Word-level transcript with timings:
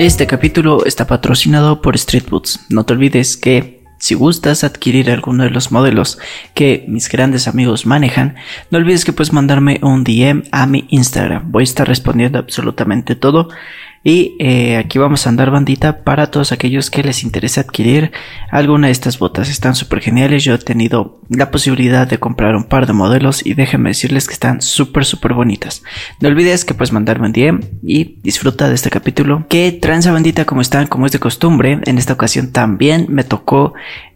Este 0.00 0.26
capítulo 0.26 0.86
está 0.86 1.06
patrocinado 1.06 1.82
por 1.82 1.94
Street 1.94 2.24
Boots. 2.30 2.64
No 2.70 2.86
te 2.86 2.94
olvides 2.94 3.36
que 3.36 3.84
si 3.98 4.14
gustas 4.14 4.64
adquirir 4.64 5.10
alguno 5.10 5.44
de 5.44 5.50
los 5.50 5.72
modelos 5.72 6.18
que 6.54 6.86
mis 6.88 7.10
grandes 7.10 7.46
amigos 7.46 7.84
manejan, 7.84 8.36
no 8.70 8.78
olvides 8.78 9.04
que 9.04 9.12
puedes 9.12 9.34
mandarme 9.34 9.78
un 9.82 10.02
DM 10.02 10.44
a 10.52 10.66
mi 10.66 10.86
Instagram. 10.88 11.52
Voy 11.52 11.64
a 11.64 11.64
estar 11.64 11.86
respondiendo 11.86 12.38
absolutamente 12.38 13.14
todo. 13.14 13.50
Y 14.02 14.36
eh, 14.38 14.78
aquí 14.78 14.98
vamos 14.98 15.26
a 15.26 15.28
andar 15.28 15.50
bandita 15.50 16.04
para 16.04 16.30
todos 16.30 16.52
aquellos 16.52 16.90
que 16.90 17.02
les 17.02 17.22
interese 17.22 17.60
adquirir 17.60 18.12
alguna 18.50 18.86
de 18.86 18.92
estas 18.92 19.18
botas. 19.18 19.50
Están 19.50 19.74
súper 19.74 20.00
geniales. 20.00 20.42
Yo 20.42 20.54
he 20.54 20.58
tenido 20.58 21.20
la 21.28 21.50
posibilidad 21.50 22.08
de 22.08 22.18
comprar 22.18 22.56
un 22.56 22.64
par 22.64 22.86
de 22.86 22.94
modelos 22.94 23.44
y 23.44 23.52
déjenme 23.52 23.90
decirles 23.90 24.26
que 24.26 24.32
están 24.32 24.62
súper 24.62 25.04
súper 25.04 25.34
bonitas. 25.34 25.82
No 26.20 26.28
olvides 26.28 26.64
que 26.64 26.72
puedes 26.72 26.92
mandarme 26.92 27.26
un 27.26 27.32
DM 27.32 27.60
y 27.82 28.20
disfruta 28.22 28.68
de 28.68 28.74
este 28.74 28.88
capítulo. 28.88 29.46
Que 29.48 29.72
tranza 29.72 30.12
bandita 30.12 30.46
como 30.46 30.62
están, 30.62 30.86
como 30.86 31.04
es 31.04 31.12
de 31.12 31.18
costumbre. 31.18 31.80
En 31.84 31.98
esta 31.98 32.14
ocasión 32.14 32.52
también 32.52 33.06
me 33.10 33.24
tocó 33.24 33.74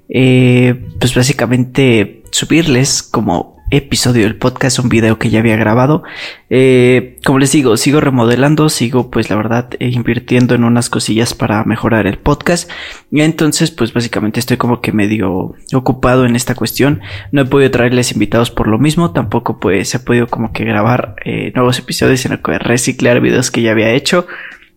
eh, 0.09 0.89
pues 0.99 1.15
básicamente 1.15 2.23
subirles 2.31 3.03
como 3.03 3.54
episodio 3.77 4.23
del 4.23 4.37
podcast, 4.37 4.79
un 4.79 4.89
video 4.89 5.19
que 5.19 5.31
ya 5.31 5.41
había 5.41 5.57
grabado. 5.57 6.03
Eh, 6.49 7.17
como 7.25 7.39
les 7.39 7.53
digo, 7.53 7.77
sigo 7.77 8.01
remodelando, 8.01 8.69
sigo 8.69 9.11
pues 9.11 9.31
la 9.31 9.37
verdad 9.37 9.71
eh, 9.79 9.89
invirtiendo 9.89 10.55
en 10.55 10.65
unas 10.65 10.89
cosillas 10.89 11.35
para 11.35 11.65
mejorar 11.65 12.07
el 12.07 12.19
podcast. 12.19 12.71
Y 13.11 13.21
entonces 13.21 13.71
pues 13.71 13.93
básicamente 13.93 14.41
estoy 14.41 14.57
como 14.57 14.81
que 14.81 14.93
medio 14.93 15.55
ocupado 15.73 16.25
en 16.25 16.37
esta 16.37 16.55
cuestión. 16.55 17.01
No 17.33 17.43
he 17.43 17.47
podido 17.47 17.71
traerles 17.71 18.13
invitados 18.13 18.51
por 18.51 18.69
lo 18.69 18.79
mismo, 18.79 19.13
tampoco 19.13 19.59
pues 19.59 19.95
he 19.95 19.99
podido 19.99 20.27
como 20.29 20.53
que 20.53 20.65
grabar 20.65 21.17
eh, 21.25 21.53
nuevos 21.55 21.79
episodios 21.79 22.25
el 22.27 22.41
que 22.41 22.59
reciclar 22.59 23.21
videos 23.21 23.51
que 23.51 23.63
ya 23.63 23.73
había 23.73 23.91
hecho. 23.91 24.27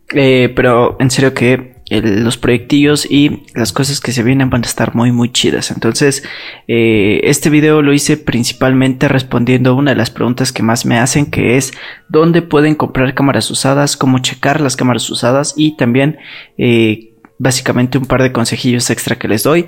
pero 0.10 0.98
en 1.00 1.12
serio 1.12 1.34
que 1.34 1.77
los 1.90 2.38
proyectillos 2.38 3.10
y 3.10 3.44
las 3.56 3.72
cosas 3.72 4.02
que 4.02 4.12
se 4.12 4.24
vienen 4.24 4.50
van 4.50 4.64
a 4.64 4.68
estar 4.68 4.96
muy 4.96 5.12
muy 5.12 5.32
chidas. 5.32 5.72
Entonces 5.72 6.24
eh, 6.68 7.22
este 7.24 7.50
video 7.50 7.82
lo 7.82 7.94
hice 7.94 8.18
principalmente 8.18 9.08
respondiendo 9.08 9.72
a 9.72 9.74
una 9.74 9.92
de 9.92 9.98
las 9.98 10.10
preguntas 10.10 10.52
que 10.52 10.64
más 10.64 10.86
me 10.86 11.00
hacen 11.00 11.28
que 11.28 11.58
es 11.58 11.74
dónde 12.10 12.42
pueden 12.42 12.76
comprar 12.76 13.14
cámaras 13.14 13.50
usadas 13.52 13.96
cómo 13.98 14.20
checar 14.20 14.62
las 14.62 14.76
cámaras 14.76 15.10
usadas 15.10 15.54
y 15.56 15.78
también 15.78 16.18
eh, 16.58 17.14
básicamente 17.40 17.98
un 17.98 18.06
par 18.06 18.24
de 18.24 18.32
consejillos 18.32 18.90
extra 18.90 19.18
que 19.18 19.28
les 19.28 19.44
doy. 19.44 19.66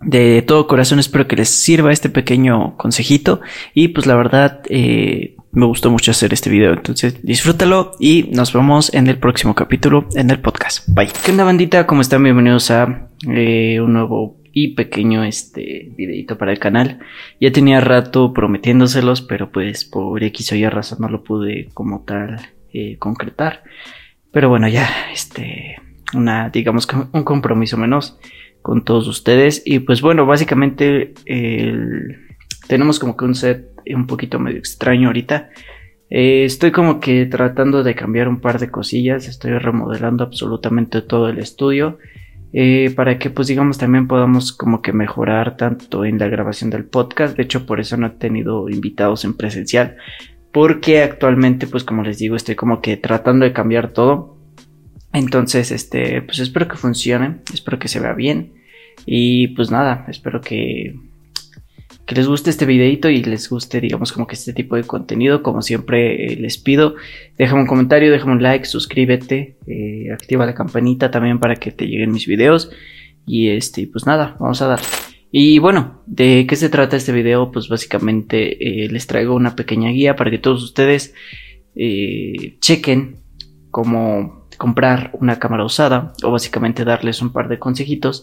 De 0.00 0.42
todo 0.42 0.66
corazón 0.66 0.98
espero 0.98 1.26
que 1.26 1.36
les 1.36 1.48
sirva 1.48 1.92
este 1.92 2.10
pequeño 2.10 2.76
consejito. 2.76 3.40
Y 3.74 3.88
pues 3.88 4.06
la 4.06 4.14
verdad 4.14 4.60
eh, 4.68 5.35
me 5.56 5.64
gustó 5.64 5.90
mucho 5.90 6.10
hacer 6.10 6.34
este 6.34 6.50
video. 6.50 6.74
Entonces 6.74 7.22
disfrútalo 7.22 7.92
y 7.98 8.24
nos 8.24 8.52
vemos 8.52 8.92
en 8.92 9.06
el 9.06 9.18
próximo 9.18 9.54
capítulo 9.54 10.06
en 10.14 10.30
el 10.30 10.38
podcast. 10.38 10.86
Bye. 10.88 11.08
¿Qué 11.24 11.30
onda 11.30 11.44
bandita? 11.44 11.86
¿Cómo 11.86 12.02
están? 12.02 12.22
Bienvenidos 12.22 12.70
a 12.70 13.08
eh, 13.26 13.80
un 13.80 13.94
nuevo 13.94 14.36
y 14.52 14.74
pequeño 14.74 15.24
este 15.24 15.92
videito 15.96 16.36
para 16.36 16.52
el 16.52 16.58
canal. 16.58 16.98
Ya 17.40 17.52
tenía 17.52 17.80
rato 17.80 18.34
prometiéndoselos, 18.34 19.22
pero 19.22 19.50
pues 19.50 19.86
por 19.86 20.22
X 20.22 20.52
o 20.52 20.56
Y 20.56 20.68
razón 20.68 20.98
no 21.00 21.08
lo 21.08 21.24
pude 21.24 21.70
como 21.72 22.04
tal 22.04 22.38
eh, 22.74 22.98
concretar. 22.98 23.62
Pero 24.32 24.50
bueno, 24.50 24.68
ya 24.68 24.90
este 25.10 25.76
una 26.12 26.50
digamos 26.50 26.86
que 26.86 26.96
un 26.96 27.24
compromiso 27.24 27.78
menos 27.78 28.18
con 28.60 28.84
todos 28.84 29.08
ustedes 29.08 29.62
y 29.64 29.78
pues 29.78 30.02
bueno, 30.02 30.26
básicamente 30.26 31.14
tenemos 32.66 32.98
como 32.98 33.16
que 33.16 33.24
un 33.24 33.34
set 33.34 33.70
un 33.94 34.06
poquito 34.06 34.38
medio 34.38 34.58
extraño 34.58 35.08
ahorita. 35.08 35.50
Eh, 36.10 36.44
estoy 36.44 36.70
como 36.70 37.00
que 37.00 37.26
tratando 37.26 37.82
de 37.82 37.94
cambiar 37.94 38.28
un 38.28 38.40
par 38.40 38.58
de 38.60 38.70
cosillas, 38.70 39.26
estoy 39.26 39.52
remodelando 39.58 40.22
absolutamente 40.22 41.02
todo 41.02 41.28
el 41.28 41.38
estudio 41.38 41.98
eh, 42.52 42.92
para 42.94 43.18
que 43.18 43.28
pues 43.28 43.48
digamos 43.48 43.76
también 43.76 44.06
podamos 44.06 44.52
como 44.52 44.82
que 44.82 44.92
mejorar 44.92 45.56
tanto 45.56 46.04
en 46.04 46.18
la 46.18 46.28
grabación 46.28 46.70
del 46.70 46.84
podcast, 46.84 47.36
de 47.36 47.42
hecho 47.42 47.66
por 47.66 47.80
eso 47.80 47.96
no 47.96 48.06
he 48.06 48.10
tenido 48.10 48.68
invitados 48.68 49.24
en 49.24 49.34
presencial, 49.34 49.96
porque 50.52 51.02
actualmente 51.02 51.66
pues 51.66 51.82
como 51.82 52.02
les 52.02 52.18
digo 52.18 52.36
estoy 52.36 52.54
como 52.54 52.80
que 52.80 52.96
tratando 52.96 53.44
de 53.44 53.52
cambiar 53.52 53.88
todo, 53.92 54.38
entonces 55.12 55.72
este 55.72 56.22
pues 56.22 56.38
espero 56.38 56.68
que 56.68 56.76
funcione, 56.76 57.40
espero 57.52 57.78
que 57.78 57.88
se 57.88 58.00
vea 58.00 58.14
bien. 58.14 58.54
Y 59.04 59.48
pues 59.48 59.70
nada, 59.70 60.06
espero 60.08 60.40
que 60.40 60.98
que 62.06 62.14
les 62.14 62.28
guste 62.28 62.50
este 62.50 62.66
videito 62.66 63.10
y 63.10 63.22
les 63.24 63.50
guste, 63.50 63.80
digamos, 63.80 64.12
como 64.12 64.28
que 64.28 64.36
este 64.36 64.52
tipo 64.52 64.76
de 64.76 64.84
contenido. 64.84 65.42
Como 65.42 65.60
siempre 65.60 66.32
eh, 66.32 66.36
les 66.36 66.56
pido, 66.56 66.94
déjame 67.36 67.62
un 67.62 67.66
comentario, 67.66 68.12
déjame 68.12 68.32
un 68.32 68.42
like, 68.42 68.64
suscríbete, 68.64 69.56
eh, 69.66 70.12
activa 70.12 70.46
la 70.46 70.54
campanita 70.54 71.10
también 71.10 71.40
para 71.40 71.56
que 71.56 71.72
te 71.72 71.86
lleguen 71.86 72.12
mis 72.12 72.26
videos. 72.26 72.70
Y 73.26 73.48
este, 73.48 73.88
pues 73.88 74.06
nada, 74.06 74.36
vamos 74.38 74.62
a 74.62 74.68
dar. 74.68 74.80
Y 75.32 75.58
bueno, 75.58 76.00
¿de 76.06 76.46
qué 76.48 76.54
se 76.54 76.68
trata 76.68 76.96
este 76.96 77.10
video? 77.10 77.50
Pues 77.50 77.68
básicamente 77.68 78.84
eh, 78.84 78.88
les 78.88 79.08
traigo 79.08 79.34
una 79.34 79.56
pequeña 79.56 79.90
guía 79.90 80.14
para 80.14 80.30
que 80.30 80.38
todos 80.38 80.62
ustedes 80.62 81.12
chequen 82.60 83.16
cómo 83.70 84.48
comprar 84.56 85.10
una 85.20 85.38
cámara 85.38 85.64
usada 85.64 86.14
o 86.22 86.30
básicamente 86.30 86.86
darles 86.86 87.20
un 87.20 87.32
par 87.32 87.48
de 87.48 87.58
consejitos 87.58 88.22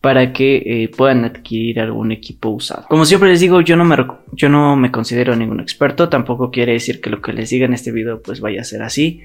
para 0.00 0.32
que 0.32 0.62
eh, 0.64 0.88
puedan 0.88 1.24
adquirir 1.24 1.80
algún 1.80 2.10
equipo 2.10 2.48
usado. 2.48 2.86
Como 2.88 3.04
siempre 3.04 3.28
les 3.28 3.40
digo, 3.40 3.60
yo 3.60 3.76
no, 3.76 3.84
me, 3.84 3.96
yo 4.32 4.48
no 4.48 4.74
me 4.76 4.90
considero 4.90 5.36
ningún 5.36 5.60
experto, 5.60 6.08
tampoco 6.08 6.50
quiere 6.50 6.72
decir 6.72 7.00
que 7.00 7.10
lo 7.10 7.20
que 7.20 7.32
les 7.32 7.50
diga 7.50 7.66
en 7.66 7.74
este 7.74 7.92
video 7.92 8.22
pues 8.22 8.40
vaya 8.40 8.62
a 8.62 8.64
ser 8.64 8.82
así. 8.82 9.22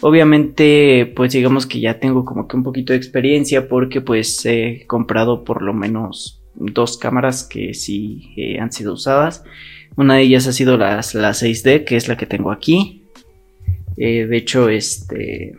Obviamente, 0.00 1.12
pues 1.16 1.32
digamos 1.32 1.66
que 1.66 1.80
ya 1.80 1.98
tengo 1.98 2.24
como 2.24 2.46
que 2.46 2.56
un 2.56 2.62
poquito 2.62 2.92
de 2.92 2.98
experiencia 2.98 3.68
porque 3.68 4.00
pues 4.00 4.44
he 4.46 4.84
comprado 4.86 5.44
por 5.44 5.62
lo 5.62 5.72
menos 5.74 6.42
dos 6.54 6.98
cámaras 6.98 7.42
que 7.42 7.74
sí 7.74 8.32
eh, 8.36 8.60
han 8.60 8.70
sido 8.70 8.92
usadas. 8.92 9.42
Una 9.96 10.16
de 10.16 10.22
ellas 10.22 10.46
ha 10.46 10.52
sido 10.52 10.76
las, 10.76 11.14
la 11.14 11.30
6D, 11.30 11.84
que 11.84 11.96
es 11.96 12.06
la 12.06 12.16
que 12.16 12.26
tengo 12.26 12.52
aquí. 12.52 13.02
Eh, 13.96 14.26
de 14.26 14.36
hecho, 14.36 14.68
este 14.68 15.56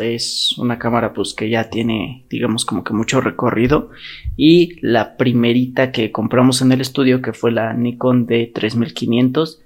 es 0.00 0.54
una 0.58 0.78
cámara 0.78 1.12
pues 1.12 1.34
que 1.34 1.48
ya 1.48 1.70
tiene 1.70 2.24
digamos 2.30 2.64
como 2.64 2.84
que 2.84 2.92
mucho 2.92 3.20
recorrido. 3.20 3.90
Y 4.36 4.78
la 4.80 5.16
primerita 5.16 5.92
que 5.92 6.10
compramos 6.12 6.62
en 6.62 6.72
el 6.72 6.80
estudio 6.80 7.22
que 7.22 7.32
fue 7.32 7.52
la 7.52 7.72
Nikon 7.72 8.26
D3500 8.26 9.58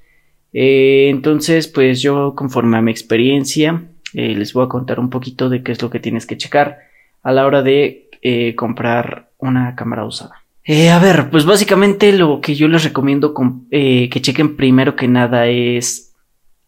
eh, 0.52 1.08
entonces 1.10 1.68
pues 1.68 2.00
yo 2.00 2.34
conforme 2.34 2.78
a 2.78 2.82
mi 2.82 2.90
experiencia 2.90 3.84
eh, 4.14 4.34
les 4.34 4.52
voy 4.52 4.64
a 4.64 4.68
contar 4.68 4.98
un 4.98 5.10
poquito 5.10 5.48
de 5.48 5.62
qué 5.62 5.72
es 5.72 5.82
lo 5.82 5.90
que 5.90 6.00
tienes 6.00 6.26
que 6.26 6.38
checar 6.38 6.78
a 7.22 7.32
la 7.32 7.46
hora 7.46 7.62
de 7.62 8.08
eh, 8.22 8.54
comprar 8.54 9.30
una 9.38 9.74
cámara 9.74 10.04
usada. 10.04 10.42
A 10.66 10.98
ver 10.98 11.30
pues 11.30 11.46
básicamente 11.46 12.12
lo 12.12 12.40
que 12.40 12.54
yo 12.54 12.68
les 12.68 12.84
recomiendo 12.84 13.34
que 13.70 14.10
chequen 14.20 14.56
primero 14.56 14.96
que 14.96 15.08
nada 15.08 15.46
es 15.46 16.07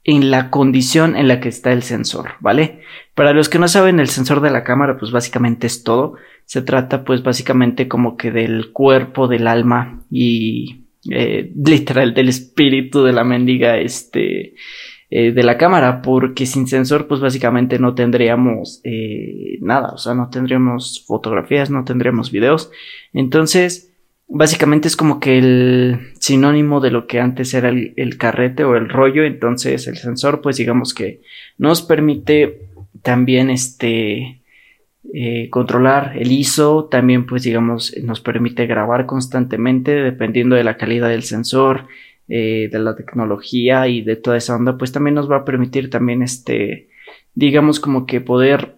en 0.05 0.31
la 0.31 0.51
condición 0.51 1.17
en 1.17 1.29
la 1.29 1.41
que 1.41 1.49
está 1.49 1.73
el 1.73 1.83
sensor, 1.83 2.31
¿vale? 2.41 2.81
Para 3.15 3.33
los 3.33 3.49
que 3.49 3.59
no 3.59 3.69
saben, 3.69 4.01
el 4.01 4.09
sensor 4.09 4.41
de 4.41 4.51
la 4.51 4.65
cámara, 4.65 4.99
pues 4.99 5.13
básicamente 5.13 5.67
es 5.67 5.85
todo. 5.85 6.15
Se 6.47 6.63
trata, 6.63 7.05
pues 7.05 7.23
básicamente 7.23 7.87
como 7.87 8.17
que 8.17 8.31
del 8.31 8.73
cuerpo, 8.73 9.29
del 9.29 9.47
alma 9.47 10.03
y 10.11 10.87
eh, 11.11 11.53
literal 11.55 12.15
del 12.15 12.29
espíritu 12.29 13.05
de 13.05 13.13
la 13.13 13.25
mendiga, 13.25 13.79
este, 13.79 14.55
eh, 15.11 15.33
de 15.33 15.43
la 15.43 15.59
cámara, 15.59 16.03
porque 16.03 16.47
sin 16.47 16.67
sensor, 16.67 17.07
pues 17.09 17.21
básicamente 17.21 17.79
no 17.79 17.95
tendríamos 17.95 18.81
eh, 18.85 19.59
nada, 19.61 19.93
o 19.93 19.99
sea, 19.99 20.15
no 20.15 20.31
tendríamos 20.31 21.05
fotografías, 21.07 21.69
no 21.69 21.85
tendríamos 21.85 22.31
videos. 22.31 22.71
Entonces, 23.13 23.90
básicamente 24.31 24.89
es 24.89 24.97
como 24.97 25.21
que 25.21 25.39
el 25.39 26.13
sinónimo 26.19 26.81
de 26.81 26.91
lo 26.91 27.07
que 27.07 27.21
antes 27.21 27.53
era 27.53 27.69
el, 27.69 28.17
carrete 28.17 28.65
o 28.65 28.77
el 28.77 28.89
rollo. 28.89 29.25
Entonces 29.25 29.87
el 29.87 29.99
sensor, 29.99 30.41
pues 30.41 30.57
digamos 30.57 30.95
que 30.95 31.21
nos 31.59 31.83
permite 31.83 32.69
también 33.03 33.51
este 33.51 34.43
eh, 35.13 35.51
controlar 35.51 36.17
el 36.17 36.33
ISO. 36.33 36.87
También, 36.91 37.27
pues 37.27 37.43
digamos, 37.43 37.95
nos 38.03 38.21
permite 38.21 38.67
grabar 38.67 39.07
constantemente 39.07 39.93
dependiendo 39.93 40.57
de 40.57 40.65
la 40.65 40.77
calidad 40.77 41.09
del 41.09 41.25
sensor. 41.25 41.87
Eh, 42.33 42.69
de 42.71 42.79
la 42.79 42.95
tecnología 42.95 43.89
y 43.89 44.03
de 44.03 44.15
toda 44.15 44.37
esa 44.37 44.55
onda, 44.55 44.79
pues 44.79 44.93
también 44.93 45.15
nos 45.15 45.29
va 45.29 45.39
a 45.39 45.45
permitir 45.45 45.91
también 45.91 46.23
este, 46.23 46.89
digamos 47.35 47.81
como 47.81 48.07
que 48.07 48.21
poder 48.21 48.77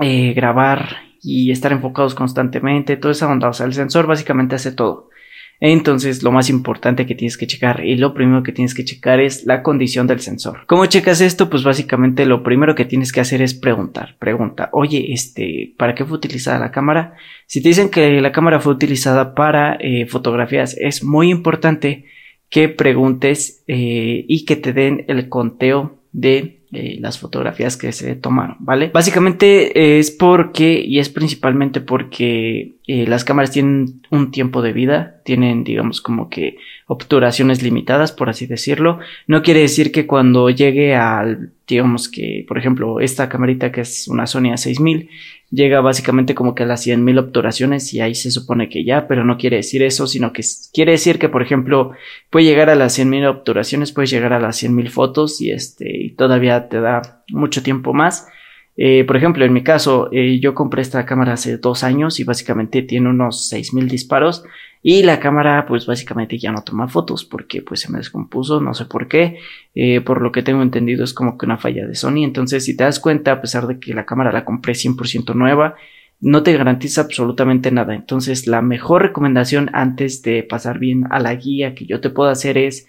eh, 0.00 0.32
grabar 0.34 0.96
y 1.26 1.50
estar 1.50 1.72
enfocados 1.72 2.14
constantemente, 2.14 2.96
toda 2.96 3.12
esa 3.12 3.26
onda, 3.26 3.48
o 3.48 3.52
sea, 3.52 3.66
el 3.66 3.74
sensor 3.74 4.06
básicamente 4.06 4.54
hace 4.54 4.70
todo. 4.70 5.10
Entonces, 5.58 6.22
lo 6.22 6.32
más 6.32 6.50
importante 6.50 7.06
que 7.06 7.14
tienes 7.14 7.36
que 7.36 7.46
checar 7.46 7.84
y 7.84 7.96
lo 7.96 8.12
primero 8.12 8.42
que 8.42 8.52
tienes 8.52 8.74
que 8.74 8.84
checar 8.84 9.20
es 9.20 9.46
la 9.46 9.62
condición 9.62 10.06
del 10.06 10.20
sensor. 10.20 10.60
¿Cómo 10.66 10.86
checas 10.86 11.20
esto? 11.20 11.48
Pues 11.48 11.64
básicamente 11.64 12.26
lo 12.26 12.42
primero 12.42 12.74
que 12.74 12.84
tienes 12.84 13.10
que 13.10 13.20
hacer 13.20 13.40
es 13.42 13.54
preguntar. 13.54 14.16
Pregunta, 14.18 14.68
oye, 14.72 15.12
este, 15.12 15.74
¿para 15.78 15.94
qué 15.94 16.04
fue 16.04 16.18
utilizada 16.18 16.58
la 16.58 16.70
cámara? 16.70 17.14
Si 17.46 17.62
te 17.62 17.70
dicen 17.70 17.88
que 17.88 18.20
la 18.20 18.32
cámara 18.32 18.60
fue 18.60 18.74
utilizada 18.74 19.34
para 19.34 19.76
eh, 19.80 20.06
fotografías, 20.06 20.76
es 20.78 21.02
muy 21.02 21.30
importante 21.30 22.04
que 22.50 22.68
preguntes 22.68 23.64
eh, 23.66 24.24
y 24.28 24.44
que 24.44 24.56
te 24.56 24.72
den 24.72 25.04
el 25.08 25.28
conteo 25.28 25.98
de 26.12 26.55
eh, 26.78 26.98
las 27.00 27.18
fotografías 27.18 27.78
que 27.78 27.90
se 27.92 28.16
tomaron, 28.16 28.56
¿vale? 28.60 28.90
Básicamente 28.92 29.98
es 29.98 30.10
porque, 30.10 30.78
y 30.78 30.98
es 30.98 31.08
principalmente 31.08 31.80
porque 31.80 32.74
eh, 32.86 33.06
las 33.06 33.24
cámaras 33.24 33.50
tienen 33.50 34.02
un 34.10 34.30
tiempo 34.30 34.60
de 34.60 34.74
vida, 34.74 35.22
tienen, 35.24 35.64
digamos, 35.64 36.02
como 36.02 36.28
que 36.28 36.58
obturaciones 36.86 37.62
limitadas, 37.62 38.12
por 38.12 38.28
así 38.28 38.46
decirlo. 38.46 38.98
No 39.26 39.42
quiere 39.42 39.60
decir 39.60 39.90
que 39.90 40.06
cuando 40.06 40.50
llegue 40.50 40.94
al, 40.94 41.52
digamos 41.66 42.10
que, 42.10 42.44
por 42.46 42.58
ejemplo, 42.58 43.00
esta 43.00 43.30
camarita 43.30 43.72
que 43.72 43.80
es 43.80 44.06
una 44.06 44.26
Sony 44.26 44.50
A6000, 44.52 45.08
llega 45.50 45.80
básicamente 45.80 46.34
como 46.34 46.54
que 46.54 46.64
a 46.64 46.66
las 46.66 46.86
100.000 46.86 47.18
obturaciones 47.18 47.92
y 47.94 48.00
ahí 48.00 48.14
se 48.14 48.30
supone 48.30 48.68
que 48.68 48.84
ya, 48.84 49.06
pero 49.08 49.24
no 49.24 49.38
quiere 49.38 49.56
decir 49.56 49.82
eso, 49.82 50.06
sino 50.06 50.32
que 50.32 50.42
quiere 50.72 50.92
decir 50.92 51.18
que, 51.18 51.28
por 51.28 51.42
ejemplo, 51.42 51.92
puede 52.30 52.46
llegar 52.46 52.70
a 52.70 52.74
las 52.74 52.98
100.000 52.98 53.28
obturaciones, 53.28 53.92
puede 53.92 54.08
llegar 54.08 54.32
a 54.32 54.40
las 54.40 54.62
100.000 54.62 54.90
fotos 54.90 55.40
y 55.40 55.50
este, 55.50 56.04
y 56.04 56.10
todavía 56.10 56.68
te 56.68 56.80
da 56.80 57.22
mucho 57.28 57.62
tiempo 57.62 57.92
más. 57.92 58.28
Eh, 58.76 59.04
por 59.04 59.16
ejemplo, 59.16 59.44
en 59.44 59.52
mi 59.52 59.62
caso, 59.62 60.08
eh, 60.12 60.38
yo 60.38 60.54
compré 60.54 60.82
esta 60.82 61.06
cámara 61.06 61.32
hace 61.32 61.56
dos 61.56 61.82
años 61.82 62.20
y 62.20 62.24
básicamente 62.24 62.82
tiene 62.82 63.08
unos 63.08 63.48
6000 63.48 63.88
disparos 63.88 64.44
y 64.82 65.02
la 65.02 65.18
cámara 65.18 65.64
pues 65.66 65.86
básicamente 65.86 66.38
ya 66.38 66.52
no 66.52 66.62
toma 66.62 66.86
fotos 66.86 67.24
porque 67.24 67.62
pues 67.62 67.80
se 67.80 67.90
me 67.90 67.98
descompuso, 67.98 68.60
no 68.60 68.74
sé 68.74 68.84
por 68.84 69.08
qué, 69.08 69.38
eh, 69.74 70.00
por 70.02 70.20
lo 70.20 70.30
que 70.30 70.42
tengo 70.42 70.62
entendido 70.62 71.04
es 71.04 71.14
como 71.14 71.38
que 71.38 71.46
una 71.46 71.58
falla 71.58 71.86
de 71.86 71.94
Sony, 71.94 72.22
entonces 72.22 72.64
si 72.64 72.76
te 72.76 72.84
das 72.84 73.00
cuenta, 73.00 73.32
a 73.32 73.40
pesar 73.40 73.66
de 73.66 73.80
que 73.80 73.94
la 73.94 74.06
cámara 74.06 74.30
la 74.30 74.44
compré 74.44 74.74
100% 74.74 75.34
nueva, 75.34 75.74
no 76.20 76.42
te 76.42 76.56
garantiza 76.56 77.00
absolutamente 77.00 77.72
nada, 77.72 77.94
entonces 77.94 78.46
la 78.46 78.62
mejor 78.62 79.02
recomendación 79.02 79.70
antes 79.72 80.22
de 80.22 80.42
pasar 80.42 80.78
bien 80.78 81.04
a 81.10 81.18
la 81.18 81.34
guía 81.34 81.74
que 81.74 81.86
yo 81.86 82.00
te 82.00 82.10
puedo 82.10 82.30
hacer 82.30 82.56
es 82.56 82.86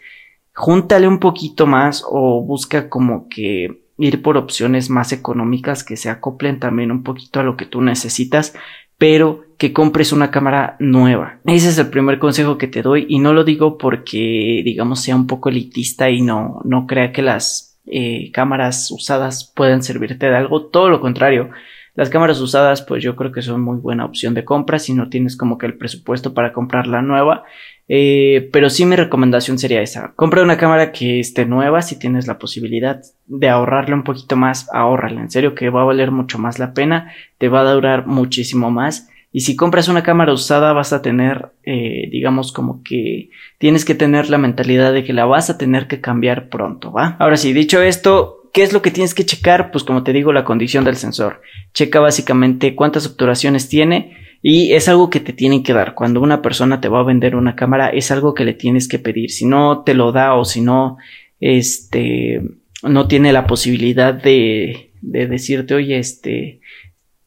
júntale 0.54 1.07
un 1.07 1.19
poquito 1.19 1.66
más 1.66 2.04
o 2.07 2.44
busca 2.44 2.90
como 2.90 3.28
que 3.28 3.87
ir 3.97 4.21
por 4.21 4.38
opciones 4.38 4.89
más 4.89 5.11
económicas 5.11 5.83
que 5.83 5.97
se 5.97 6.09
acoplen 6.09 6.59
también 6.59 6.91
un 6.91 7.03
poquito 7.03 7.39
a 7.39 7.44
lo 7.44 7.57
que 7.57 7.65
tú 7.65 7.81
necesitas, 7.81 8.53
pero 8.97 9.45
que 9.57 9.73
compres 9.73 10.11
una 10.11 10.31
cámara 10.31 10.75
nueva. 10.79 11.39
Ese 11.45 11.69
es 11.69 11.77
el 11.77 11.89
primer 11.89 12.19
consejo 12.19 12.57
que 12.57 12.67
te 12.67 12.81
doy 12.81 13.05
y 13.09 13.19
no 13.19 13.33
lo 13.33 13.44
digo 13.44 13.77
porque 13.77 14.61
digamos 14.63 15.01
sea 15.01 15.15
un 15.15 15.27
poco 15.27 15.49
elitista 15.49 16.09
y 16.09 16.21
no, 16.21 16.61
no 16.63 16.85
crea 16.85 17.11
que 17.11 17.21
las 17.21 17.79
eh, 17.85 18.31
cámaras 18.33 18.91
usadas 18.91 19.51
puedan 19.55 19.81
servirte 19.81 20.29
de 20.29 20.35
algo, 20.35 20.65
todo 20.65 20.89
lo 20.89 21.01
contrario. 21.01 21.49
Las 21.97 22.09
cámaras 22.09 22.39
usadas 22.39 22.81
pues 22.81 23.03
yo 23.03 23.17
creo 23.17 23.33
que 23.33 23.41
son 23.41 23.59
muy 23.59 23.77
buena 23.77 24.05
opción 24.05 24.33
de 24.33 24.45
compra 24.45 24.79
si 24.79 24.94
no 24.94 25.09
tienes 25.09 25.35
como 25.35 25.57
que 25.57 25.65
el 25.65 25.77
presupuesto 25.77 26.33
para 26.33 26.53
comprar 26.53 26.88
la 26.88 27.01
nueva 27.01 27.44
eh, 27.89 28.49
pero 28.51 28.69
sí 28.69 28.85
mi 28.85 28.95
recomendación 28.95 29.57
sería 29.57 29.81
esa. 29.81 30.13
Compra 30.15 30.44
una 30.44 30.57
cámara 30.57 30.91
que 30.91 31.19
esté 31.19 31.45
nueva 31.45 31.81
si 31.81 31.97
tienes 31.97 32.27
la 32.27 32.38
posibilidad 32.38 33.01
de 33.27 33.49
ahorrarle 33.49 33.95
un 33.95 34.03
poquito 34.03 34.35
más, 34.35 34.67
ahorrarle. 34.73 35.21
En 35.21 35.31
serio 35.31 35.55
que 35.55 35.69
va 35.69 35.81
a 35.81 35.85
valer 35.85 36.11
mucho 36.11 36.38
más 36.38 36.59
la 36.59 36.73
pena, 36.73 37.13
te 37.38 37.47
va 37.47 37.61
a 37.61 37.71
durar 37.71 38.05
muchísimo 38.05 38.71
más. 38.71 39.09
Y 39.31 39.41
si 39.41 39.55
compras 39.55 39.88
una 39.88 40.03
cámara 40.03 40.33
usada 40.33 40.73
vas 40.73 40.94
a 40.94 41.01
tener, 41.01 41.51
eh, 41.63 42.09
digamos 42.11 42.51
como 42.51 42.81
que 42.83 43.29
tienes 43.57 43.85
que 43.85 43.94
tener 43.94 44.29
la 44.29 44.38
mentalidad 44.38 44.94
de 44.94 45.03
que 45.03 45.13
la 45.13 45.25
vas 45.25 45.49
a 45.49 45.57
tener 45.57 45.88
que 45.88 46.01
cambiar 46.01 46.49
pronto, 46.49 46.91
¿va? 46.91 47.17
Ahora 47.19 47.38
sí, 47.38 47.53
dicho 47.53 47.81
esto, 47.81 48.37
¿qué 48.57 48.63
es 48.63 48.74
lo 48.74 48.81
que 48.81 48.89
tienes 48.89 49.13
que 49.13 49.24
checar? 49.24 49.69
Pues 49.69 49.83
como 49.83 50.01
te 50.01 50.12
digo, 50.12 50.33
la 50.33 50.44
condición 50.44 50.83
del 50.83 50.95
sensor. 50.95 51.44
Checa 51.75 52.00
básicamente 52.00 52.74
cuántas 52.74 53.06
obturaciones 53.06 53.69
tiene 53.69 54.18
y 54.42 54.74
es 54.74 54.89
algo 54.89 55.12
que 55.12 55.19
te 55.19 55.31
tienen 55.31 55.62
que 55.62 55.74
dar. 55.74 55.94
Cuando 55.94 56.21
una 56.21 56.42
persona 56.42 56.81
te 56.81 56.89
va 56.89 57.01
a 57.01 57.04
vender 57.04 57.36
una 57.36 57.56
cámara, 57.56 57.89
es 57.89 58.09
algo 58.09 58.33
que 58.33 58.45
le 58.45 58.56
tienes 58.56 58.88
que 58.88 58.98
pedir. 58.98 59.30
Si 59.30 59.45
no 59.45 59.83
te 59.83 59.94
lo 59.94 60.12
da 60.12 60.33
o 60.33 60.44
si 60.44 60.62
no, 60.62 60.98
este, 61.39 62.42
no 62.81 63.07
tiene 63.07 63.31
la 63.31 63.45
posibilidad 63.45 64.15
de, 64.15 64.89
de 65.01 65.27
decirte, 65.27 65.75
oye, 65.75 66.00
este, 66.00 66.59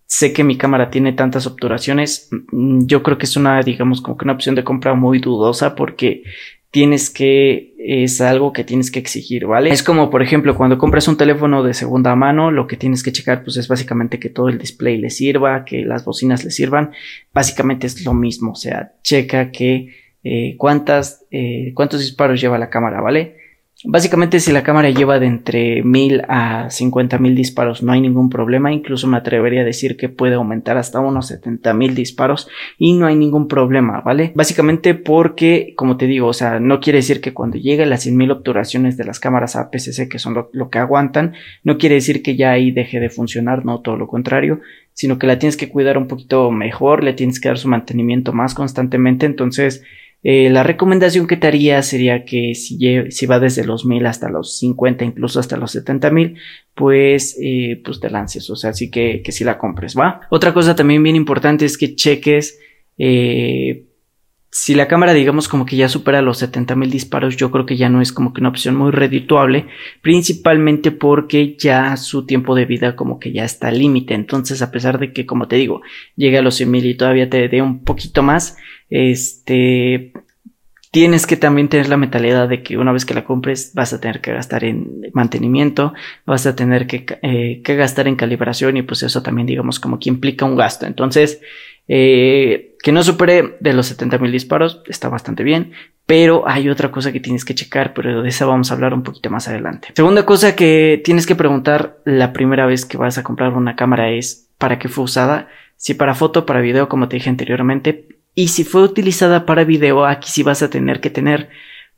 sé 0.07 0.33
que 0.33 0.43
mi 0.43 0.59
cámara 0.59 0.91
tiene 0.91 1.13
tantas 1.13 1.47
obturaciones, 1.47 2.29
mm, 2.51 2.87
yo 2.87 3.05
creo 3.05 3.19
que 3.19 3.27
es 3.27 3.37
una, 3.37 3.63
digamos, 3.63 4.01
como 4.01 4.17
que 4.17 4.25
una 4.25 4.33
opción 4.33 4.57
de 4.57 4.65
compra 4.65 4.95
muy 4.95 5.21
dudosa 5.21 5.77
porque 5.77 6.25
tienes 6.71 7.11
que, 7.11 7.75
es 7.79 8.21
algo 8.21 8.53
que 8.53 8.65
tienes 8.65 8.91
que 8.91 8.99
exigir, 8.99 9.47
¿vale? 9.47 9.71
Es 9.71 9.83
como, 9.83 10.11
por 10.11 10.23
ejemplo, 10.23 10.57
cuando 10.57 10.79
compras 10.79 11.09
un 11.09 11.17
teléfono 11.17 11.63
de 11.63 11.75
segunda 11.75 12.15
mano, 12.15 12.51
lo 12.51 12.67
que 12.67 12.77
tienes 12.77 13.03
que 13.03 13.13
checar, 13.13 13.43
pues 13.43 13.57
es 13.57 13.67
básicamente 13.67 14.21
que 14.21 14.29
todo 14.29 14.49
el 14.49 14.59
display 14.59 14.99
le 14.99 15.11
sirva, 15.11 15.65
que 15.65 15.85
las 15.85 16.05
bocinas 16.05 16.45
le 16.45 16.51
sirvan. 16.51 16.93
Básicamente 17.35 17.87
es 17.87 18.05
lo 18.05 18.15
mismo, 18.15 18.53
o 18.53 18.57
sea, 18.57 18.93
checa 19.03 19.51
que 19.51 19.95
eh, 20.23 20.55
cuántas, 20.59 21.27
eh, 21.31 21.73
cuántos 21.75 22.01
disparos 22.01 22.41
lleva 22.41 22.59
la 22.59 22.71
cámara, 22.71 23.01
¿vale? 23.01 23.40
Básicamente 23.85 24.41
si 24.41 24.53
la 24.53 24.63
cámara 24.63 24.91
lleva 24.91 25.19
de 25.19 25.27
entre 25.27 25.83
1000 25.83 26.23
a 26.29 26.69
50.000 26.69 27.35
disparos 27.35 27.83
no 27.83 27.93
hay 27.93 28.01
ningún 28.01 28.29
problema, 28.29 28.73
incluso 28.73 29.07
me 29.07 29.17
atrevería 29.17 29.63
a 29.63 29.65
decir 29.65 29.97
que 29.97 30.09
puede 30.11 30.35
aumentar 30.35 30.77
hasta 30.77 31.01
unos 31.01 31.31
70.000 31.31 31.95
disparos 31.95 32.49
y 32.77 32.93
no 32.93 33.07
hay 33.07 33.17
ningún 33.17 33.49
problema, 33.49 34.03
¿vale? 34.03 34.33
Básicamente 34.35 34.95
porque, 34.95 35.73
como 35.77 35.97
te 35.97 36.07
digo, 36.07 36.27
o 36.27 36.33
sea, 36.35 36.61
no 36.61 36.81
quiere 36.81 36.99
decir 36.99 37.23
que 37.23 37.33
cuando 37.33 37.57
llegue 37.57 37.87
las 37.87 38.07
100.000 38.07 38.33
obturaciones 38.33 38.99
de 38.99 39.05
las 39.05 39.19
cámaras 39.19 39.57
APS-C 39.57 40.09
que 40.09 40.19
son 40.19 40.35
lo, 40.35 40.51
lo 40.53 40.69
que 40.69 40.79
aguantan, 40.79 41.33
no 41.65 41.79
quiere 41.79 41.95
decir 41.95 42.23
que 42.23 42.37
ya 42.37 42.53
ahí 42.53 42.73
deje 42.73 43.01
de 43.01 43.09
funcionar, 43.09 43.65
no 43.65 43.81
todo 43.81 43.97
lo 43.97 44.09
contrario, 44.09 44.61
sino 44.93 45.19
que 45.19 45.27
la 45.27 45.39
tienes 45.39 45.57
que 45.57 45.71
cuidar 45.71 45.97
un 45.97 46.07
poquito 46.07 46.51
mejor, 46.51 47.03
le 47.03 47.15
tienes 47.15 47.41
que 47.41 47.49
dar 47.49 47.57
su 47.57 47.69
mantenimiento 47.69 48.35
más 48.35 48.53
constantemente, 48.53 49.25
entonces 49.25 49.83
eh, 50.23 50.51
la 50.51 50.63
recomendación 50.63 51.27
que 51.27 51.37
te 51.37 51.47
haría 51.47 51.83
sería 51.83 52.25
que 52.25 52.55
si, 52.55 52.79
si, 53.11 53.27
va 53.27 53.41
desde 53.41 53.65
los 53.65 53.87
1000 53.87 54.07
hasta 54.07 54.29
los 54.29 54.59
50, 54.59 55.05
incluso 55.05 55.41
hasta 55.41 55.57
los 55.57 55.73
70 55.73 56.11
mil, 56.11 56.37
pues, 56.75 57.39
eh, 57.41 57.81
pues 57.83 58.01
te 58.01 58.11
lances, 58.11 58.49
o 58.51 58.57
sea, 58.57 58.71
así 58.71 58.91
que, 58.91 59.23
que 59.23 59.33
si 59.33 59.45
la 59.45 59.57
compres, 59.57 59.97
¿va? 59.97 60.21
Otra 60.31 60.53
cosa 60.53 60.77
también 60.77 61.03
bien 61.03 61.17
importante 61.17 61.65
es 61.65 61.79
que 61.79 61.95
cheques 61.95 62.59
eh, 62.99 63.87
si 64.53 64.75
la 64.75 64.89
cámara 64.89 65.13
digamos 65.13 65.47
como 65.47 65.65
que 65.65 65.77
ya 65.77 65.89
supera 65.89 66.23
los 66.23 66.39
70 66.39 66.75
mil 66.75 66.91
disparos, 66.91 67.37
yo 67.37 67.53
creo 67.53 67.67
que 67.67 67.77
ya 67.77 67.89
no 67.89 68.01
es 68.01 68.13
como 68.13 68.33
que 68.33 68.41
una 68.41 68.49
opción 68.49 68.75
muy 68.75 68.91
redituable, 68.91 69.67
principalmente 70.03 70.91
porque 70.91 71.57
ya 71.57 71.97
su 71.97 72.27
tiempo 72.27 72.57
de 72.57 72.65
vida 72.65 72.97
como 72.97 73.21
que 73.21 73.33
ya 73.33 73.45
está 73.45 73.69
al 73.69 73.79
límite. 73.79 74.15
Entonces, 74.15 74.61
a 74.61 74.73
pesar 74.73 74.99
de 74.99 75.13
que, 75.13 75.25
como 75.25 75.47
te 75.47 75.57
digo, 75.57 75.83
llegue 76.17 76.39
a 76.39 76.43
los 76.43 76.57
100 76.57 76.71
mil 76.71 76.85
y 76.87 76.97
todavía 76.97 77.31
te 77.31 77.49
dé 77.49 77.63
un 77.63 77.85
poquito 77.85 78.25
más, 78.25 78.57
este, 78.89 80.13
tienes 80.91 81.29
que 81.29 81.37
también 81.37 81.69
tener 81.69 81.89
la 81.89 81.97
mentalidad 81.97 82.49
de 82.49 82.65
que 82.65 82.77
una 82.77 82.91
vez 82.91 83.05
que 83.05 83.15
la 83.15 83.25
compres 83.25 83.73
vas 83.75 83.93
a 83.93 84.01
tener 84.01 84.21
que 84.21 84.33
gastar 84.33 84.65
en 84.65 85.11
mantenimiento, 85.13 85.95
vas 86.27 86.47
a 86.47 86.57
tener 86.57 86.89
que, 86.89 87.07
eh, 87.23 87.63
que 87.63 87.77
gastar 87.77 88.09
en 88.09 88.17
calibración 88.17 88.77
y 88.77 88.83
pues 88.83 89.05
eso 89.05 89.23
también 89.23 89.47
digamos 89.47 89.79
como 89.79 90.01
que 90.01 90.09
implica 90.09 90.45
un 90.45 90.57
gasto. 90.57 90.87
Entonces, 90.87 91.41
eh, 91.87 92.70
que 92.83 92.93
no 92.93 93.03
supere 93.03 93.57
de 93.61 93.73
los 93.73 93.87
70 93.87 94.19
mil 94.19 94.33
disparos, 94.33 94.83
está 94.87 95.09
bastante 95.09 95.43
bien. 95.43 95.73
Pero 96.07 96.49
hay 96.49 96.69
otra 96.69 96.91
cosa 96.91 97.13
que 97.13 97.21
tienes 97.21 97.45
que 97.45 97.55
checar, 97.55 97.95
pero 97.95 98.23
de 98.23 98.29
esa 98.29 98.47
vamos 98.47 98.71
a 98.71 98.75
hablar 98.75 98.95
un 98.95 99.03
poquito 99.03 99.31
más 99.31 99.49
adelante. 99.49 99.89
Segunda 99.95 100.27
cosa 100.27 100.57
que 100.57 101.01
tienes 101.05 101.27
que 101.27 101.37
preguntar 101.37 101.99
la 102.05 102.33
primera 102.33 102.67
vez 102.67 102.85
que 102.85 102.97
vas 102.97 103.19
a 103.19 103.23
comprar 103.23 103.53
una 103.53 103.77
cámara 103.77 104.11
es 104.11 104.49
¿para 104.59 104.79
qué 104.79 104.89
fue 104.89 105.05
usada? 105.05 105.49
Si 105.77 105.95
para 105.95 106.15
foto, 106.15 106.47
para 106.47 106.61
video, 106.61 106.89
como 106.89 107.09
te 107.09 107.17
dije 107.17 107.31
anteriormente. 107.31 108.09
Y 108.35 108.49
si 108.49 108.65
fue 108.65 108.83
utilizada 108.83 109.47
para 109.47 109.65
video, 109.65 110.05
aquí 110.05 110.31
sí 110.31 110.43
vas 110.43 110.63
a 110.63 110.71
tener 110.71 111.01
que 111.01 111.11
tener 111.11 111.51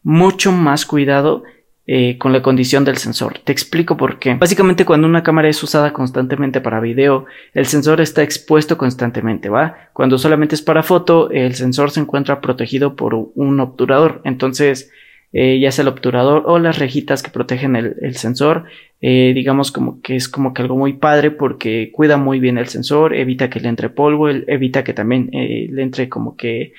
mucho 0.03 0.53
más 0.53 0.85
cuidado 0.85 1.45
eh, 1.87 2.17
con 2.17 2.33
la 2.33 2.43
condición 2.43 2.85
del 2.85 2.97
sensor. 2.97 3.41
Te 3.43 3.51
explico 3.51 3.97
por 3.97 4.21
qué. 4.21 4.35
Básicamente 4.35 4.85
cuando 4.85 5.09
una 5.09 5.25
cámara 5.25 5.49
es 5.49 5.61
usada 5.63 5.93
constantemente 5.93 6.61
para 6.61 6.79
video, 6.79 7.27
el 7.55 7.67
sensor 7.67 8.01
está 8.01 8.23
expuesto 8.23 8.79
constantemente, 8.79 9.49
¿va? 9.49 9.89
Cuando 9.93 10.17
solamente 10.17 10.55
es 10.55 10.63
para 10.63 10.85
foto, 10.85 11.31
el 11.31 11.57
sensor 11.57 11.91
se 11.91 11.99
encuentra 11.99 12.41
protegido 12.41 12.95
por 12.95 13.15
un 13.15 13.59
obturador. 13.59 14.21
Entonces, 14.25 14.93
eh, 15.33 15.59
ya 15.61 15.73
sea 15.73 15.83
el 15.83 15.89
obturador 15.89 16.45
o 16.47 16.59
las 16.59 16.79
rejitas 16.79 17.23
que 17.23 17.31
protegen 17.31 17.77
el, 17.77 18.17
sensor, 18.17 18.65
eh, 19.01 19.33
digamos 19.35 19.73
como 19.73 20.01
que 20.01 20.17
es 20.17 20.29
como 20.29 20.55
que 20.55 20.63
algo 20.63 20.77
muy 20.77 20.95
padre 20.95 21.31
porque 21.31 21.91
cuida 21.93 22.17
muy 22.17 22.41
bien 22.41 22.59
el 22.59 22.69
sensor, 22.69 23.15
evita 23.15 23.51
que 23.51 23.61
le 23.61 23.69
entre 23.69 23.91
polvo, 23.91 24.29
evita 24.29 24.85
que 24.85 24.93
también 24.93 25.31
le 25.33 25.83
entre 25.83 26.09
como 26.09 26.37
que 26.37 26.73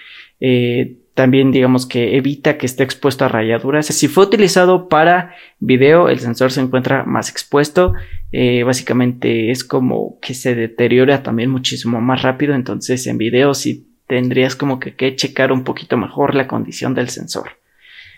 también 1.13 1.51
digamos 1.51 1.85
que 1.85 2.17
evita 2.17 2.57
que 2.57 2.65
esté 2.65 2.83
expuesto 2.83 3.25
a 3.25 3.27
rayaduras. 3.27 3.85
Si 3.85 4.07
fue 4.07 4.25
utilizado 4.25 4.89
para 4.89 5.35
video, 5.59 6.09
el 6.09 6.19
sensor 6.19 6.51
se 6.51 6.61
encuentra 6.61 7.03
más 7.03 7.29
expuesto. 7.29 7.93
Eh, 8.31 8.63
básicamente 8.63 9.51
es 9.51 9.63
como 9.63 10.17
que 10.21 10.33
se 10.33 10.55
deteriora 10.55 11.21
también 11.21 11.51
muchísimo 11.51 12.01
más 12.01 12.23
rápido. 12.23 12.55
Entonces 12.55 13.05
en 13.05 13.17
video 13.17 13.53
sí 13.53 13.87
tendrías 14.07 14.55
como 14.55 14.79
que, 14.79 14.95
que 14.95 15.15
checar 15.15 15.51
un 15.51 15.63
poquito 15.63 15.97
mejor 15.97 16.33
la 16.33 16.47
condición 16.47 16.95
del 16.95 17.09
sensor. 17.09 17.62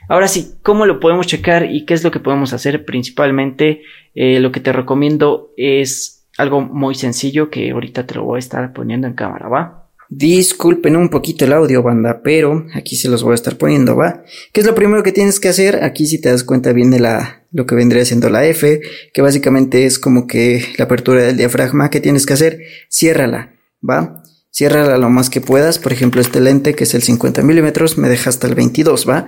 Ahora 0.08 0.28
sí, 0.28 0.56
¿cómo 0.62 0.86
lo 0.86 1.00
podemos 1.00 1.28
checar 1.28 1.70
y 1.72 1.86
qué 1.86 1.94
es 1.94 2.04
lo 2.04 2.12
que 2.12 2.20
podemos 2.20 2.54
hacer? 2.54 2.86
Principalmente 2.86 3.82
eh, 4.14 4.40
lo 4.40 4.52
que 4.52 4.60
te 4.60 4.72
recomiendo 4.72 5.52
es 5.58 6.28
algo 6.38 6.62
muy 6.62 6.96
sencillo 6.96 7.50
que 7.50 7.72
ahorita 7.72 8.06
te 8.06 8.16
lo 8.16 8.24
voy 8.24 8.38
a 8.38 8.40
estar 8.40 8.74
poniendo 8.74 9.08
en 9.08 9.14
cámara, 9.14 9.48
¿va? 9.48 9.82
Disculpen 10.08 10.96
un 10.96 11.10
poquito 11.10 11.46
el 11.46 11.54
audio, 11.54 11.82
banda, 11.82 12.22
pero 12.24 12.68
aquí 12.76 12.96
se 12.96 13.10
los 13.10 13.24
voy 13.24 13.32
a 13.32 13.36
estar 13.36 13.58
poniendo, 13.58 13.96
¿va? 13.96 14.24
¿Qué 14.54 14.62
es 14.62 14.68
lo 14.68 14.76
primero 14.76 15.02
que 15.02 15.12
tienes 15.12 15.40
que 15.40 15.50
hacer? 15.50 15.84
Aquí 15.84 16.06
si 16.06 16.22
te 16.22 16.30
das 16.30 16.44
cuenta 16.44 16.74
viene 16.74 17.00
la, 17.00 17.44
lo 17.52 17.66
que 17.66 17.74
vendría 17.74 18.06
siendo 18.06 18.30
la 18.30 18.46
F, 18.46 18.82
que 19.14 19.22
básicamente 19.22 19.86
es 19.86 19.98
como 19.98 20.28
que 20.28 20.64
la 20.78 20.86
apertura 20.86 21.24
del 21.24 21.38
diafragma. 21.38 21.90
¿Qué 21.90 22.02
tienes 22.02 22.28
que 22.28 22.34
hacer? 22.34 22.60
Ciérrala, 22.92 23.56
¿va? 23.82 24.22
Ciérrala 24.54 24.98
lo 24.98 25.10
más 25.10 25.32
que 25.32 25.42
puedas. 25.42 25.80
Por 25.80 25.92
ejemplo, 25.92 26.22
este 26.22 26.40
lente 26.40 26.76
que 26.76 26.84
es 26.84 26.94
el 26.94 27.02
50 27.02 27.42
milímetros 27.42 27.98
me 27.98 28.08
deja 28.08 28.30
hasta 28.30 28.48
el 28.48 28.54
22, 28.54 29.10
¿va? 29.10 29.28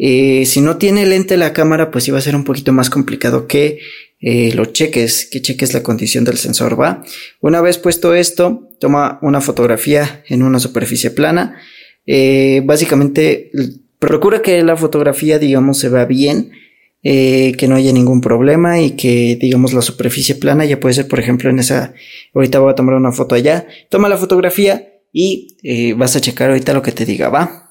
Eh, 0.00 0.46
si 0.46 0.60
no 0.60 0.76
tiene 0.76 1.04
lente 1.04 1.36
la 1.36 1.52
cámara, 1.52 1.90
pues 1.90 2.06
iba 2.06 2.18
a 2.18 2.22
ser 2.22 2.36
un 2.36 2.44
poquito 2.44 2.72
más 2.72 2.88
complicado 2.88 3.48
que 3.48 3.80
eh, 4.20 4.52
lo 4.54 4.66
cheques, 4.66 5.28
que 5.30 5.40
cheques 5.40 5.74
la 5.74 5.82
condición 5.82 6.24
del 6.24 6.38
sensor, 6.38 6.80
¿va? 6.80 7.04
Una 7.40 7.60
vez 7.60 7.78
puesto 7.78 8.14
esto, 8.14 8.68
toma 8.80 9.18
una 9.22 9.40
fotografía 9.40 10.24
en 10.28 10.42
una 10.42 10.58
superficie 10.58 11.10
plana. 11.10 11.56
Eh, 12.04 12.62
básicamente, 12.64 13.50
procura 13.98 14.42
que 14.42 14.62
la 14.62 14.76
fotografía, 14.76 15.38
digamos, 15.38 15.78
se 15.78 15.88
vea 15.88 16.04
bien, 16.04 16.50
eh, 17.04 17.52
que 17.56 17.68
no 17.68 17.76
haya 17.76 17.92
ningún 17.92 18.20
problema 18.20 18.80
y 18.80 18.92
que, 18.92 19.38
digamos, 19.40 19.72
la 19.72 19.82
superficie 19.82 20.34
plana 20.34 20.64
ya 20.64 20.80
puede 20.80 20.94
ser, 20.94 21.06
por 21.06 21.20
ejemplo, 21.20 21.48
en 21.48 21.60
esa, 21.60 21.94
ahorita 22.34 22.58
voy 22.58 22.72
a 22.72 22.74
tomar 22.74 22.96
una 22.96 23.12
foto 23.12 23.36
allá, 23.36 23.68
toma 23.88 24.08
la 24.08 24.16
fotografía 24.16 24.94
y 25.12 25.56
vas 25.94 26.16
a 26.16 26.20
checar 26.20 26.50
ahorita 26.50 26.74
lo 26.74 26.82
que 26.82 26.92
te 26.92 27.06
diga, 27.06 27.28
¿va? 27.28 27.67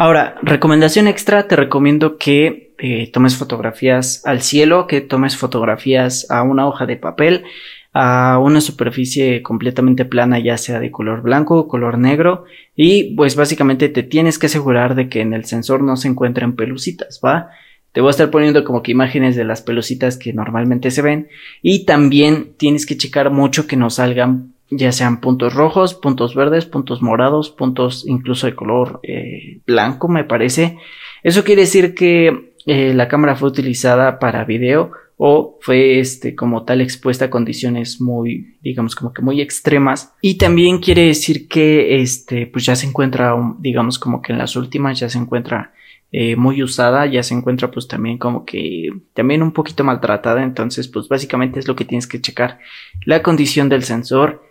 Ahora, 0.00 0.36
recomendación 0.40 1.08
extra, 1.08 1.46
te 1.46 1.56
recomiendo 1.56 2.16
que 2.16 2.72
eh, 2.78 3.10
tomes 3.12 3.36
fotografías 3.36 4.22
al 4.24 4.40
cielo, 4.40 4.86
que 4.86 5.02
tomes 5.02 5.36
fotografías 5.36 6.26
a 6.30 6.42
una 6.42 6.66
hoja 6.66 6.86
de 6.86 6.96
papel, 6.96 7.44
a 7.92 8.38
una 8.38 8.62
superficie 8.62 9.42
completamente 9.42 10.06
plana, 10.06 10.38
ya 10.38 10.56
sea 10.56 10.80
de 10.80 10.90
color 10.90 11.20
blanco 11.20 11.58
o 11.58 11.68
color 11.68 11.98
negro, 11.98 12.44
y 12.74 13.14
pues 13.14 13.36
básicamente 13.36 13.90
te 13.90 14.02
tienes 14.02 14.38
que 14.38 14.46
asegurar 14.46 14.94
de 14.94 15.10
que 15.10 15.20
en 15.20 15.34
el 15.34 15.44
sensor 15.44 15.82
no 15.82 15.98
se 15.98 16.08
encuentren 16.08 16.56
pelucitas, 16.56 17.20
¿va? 17.22 17.50
Te 17.92 18.00
voy 18.00 18.08
a 18.08 18.12
estar 18.12 18.30
poniendo 18.30 18.64
como 18.64 18.82
que 18.82 18.92
imágenes 18.92 19.36
de 19.36 19.44
las 19.44 19.60
pelucitas 19.60 20.16
que 20.16 20.32
normalmente 20.32 20.90
se 20.90 21.02
ven 21.02 21.28
y 21.60 21.84
también 21.84 22.54
tienes 22.56 22.86
que 22.86 22.96
checar 22.96 23.28
mucho 23.30 23.66
que 23.66 23.76
no 23.76 23.90
salgan 23.90 24.54
ya 24.70 24.92
sean 24.92 25.20
puntos 25.20 25.54
rojos, 25.54 25.94
puntos 25.94 26.34
verdes, 26.34 26.64
puntos 26.64 27.02
morados, 27.02 27.50
puntos 27.50 28.04
incluso 28.06 28.46
de 28.46 28.54
color 28.54 29.00
eh, 29.02 29.60
blanco, 29.66 30.08
me 30.08 30.24
parece. 30.24 30.78
Eso 31.22 31.44
quiere 31.44 31.62
decir 31.62 31.94
que 31.94 32.54
eh, 32.66 32.94
la 32.94 33.08
cámara 33.08 33.36
fue 33.36 33.48
utilizada 33.48 34.18
para 34.18 34.44
video 34.44 34.92
o 35.16 35.58
fue 35.60 35.98
este 35.98 36.34
como 36.34 36.64
tal 36.64 36.80
expuesta 36.80 37.26
a 37.26 37.30
condiciones 37.30 38.00
muy 38.00 38.56
digamos 38.62 38.94
como 38.94 39.12
que 39.12 39.22
muy 39.22 39.40
extremas. 39.40 40.14
Y 40.22 40.36
también 40.36 40.78
quiere 40.78 41.06
decir 41.06 41.48
que 41.48 42.00
este 42.00 42.46
pues 42.46 42.64
ya 42.64 42.76
se 42.76 42.86
encuentra 42.86 43.34
digamos 43.58 43.98
como 43.98 44.22
que 44.22 44.32
en 44.32 44.38
las 44.38 44.56
últimas 44.56 44.98
ya 44.98 45.08
se 45.08 45.18
encuentra 45.18 45.74
eh, 46.12 46.36
muy 46.36 46.62
usada 46.62 47.06
ya 47.06 47.22
se 47.22 47.34
encuentra 47.34 47.70
pues 47.70 47.86
también 47.86 48.18
como 48.18 48.44
que 48.44 48.88
también 49.12 49.42
un 49.42 49.52
poquito 49.52 49.84
maltratada. 49.84 50.42
Entonces 50.42 50.88
pues 50.88 51.08
básicamente 51.08 51.58
es 51.58 51.68
lo 51.68 51.76
que 51.76 51.84
tienes 51.84 52.06
que 52.06 52.20
checar. 52.20 52.58
La 53.04 53.22
condición 53.22 53.68
del 53.68 53.82
sensor 53.82 54.49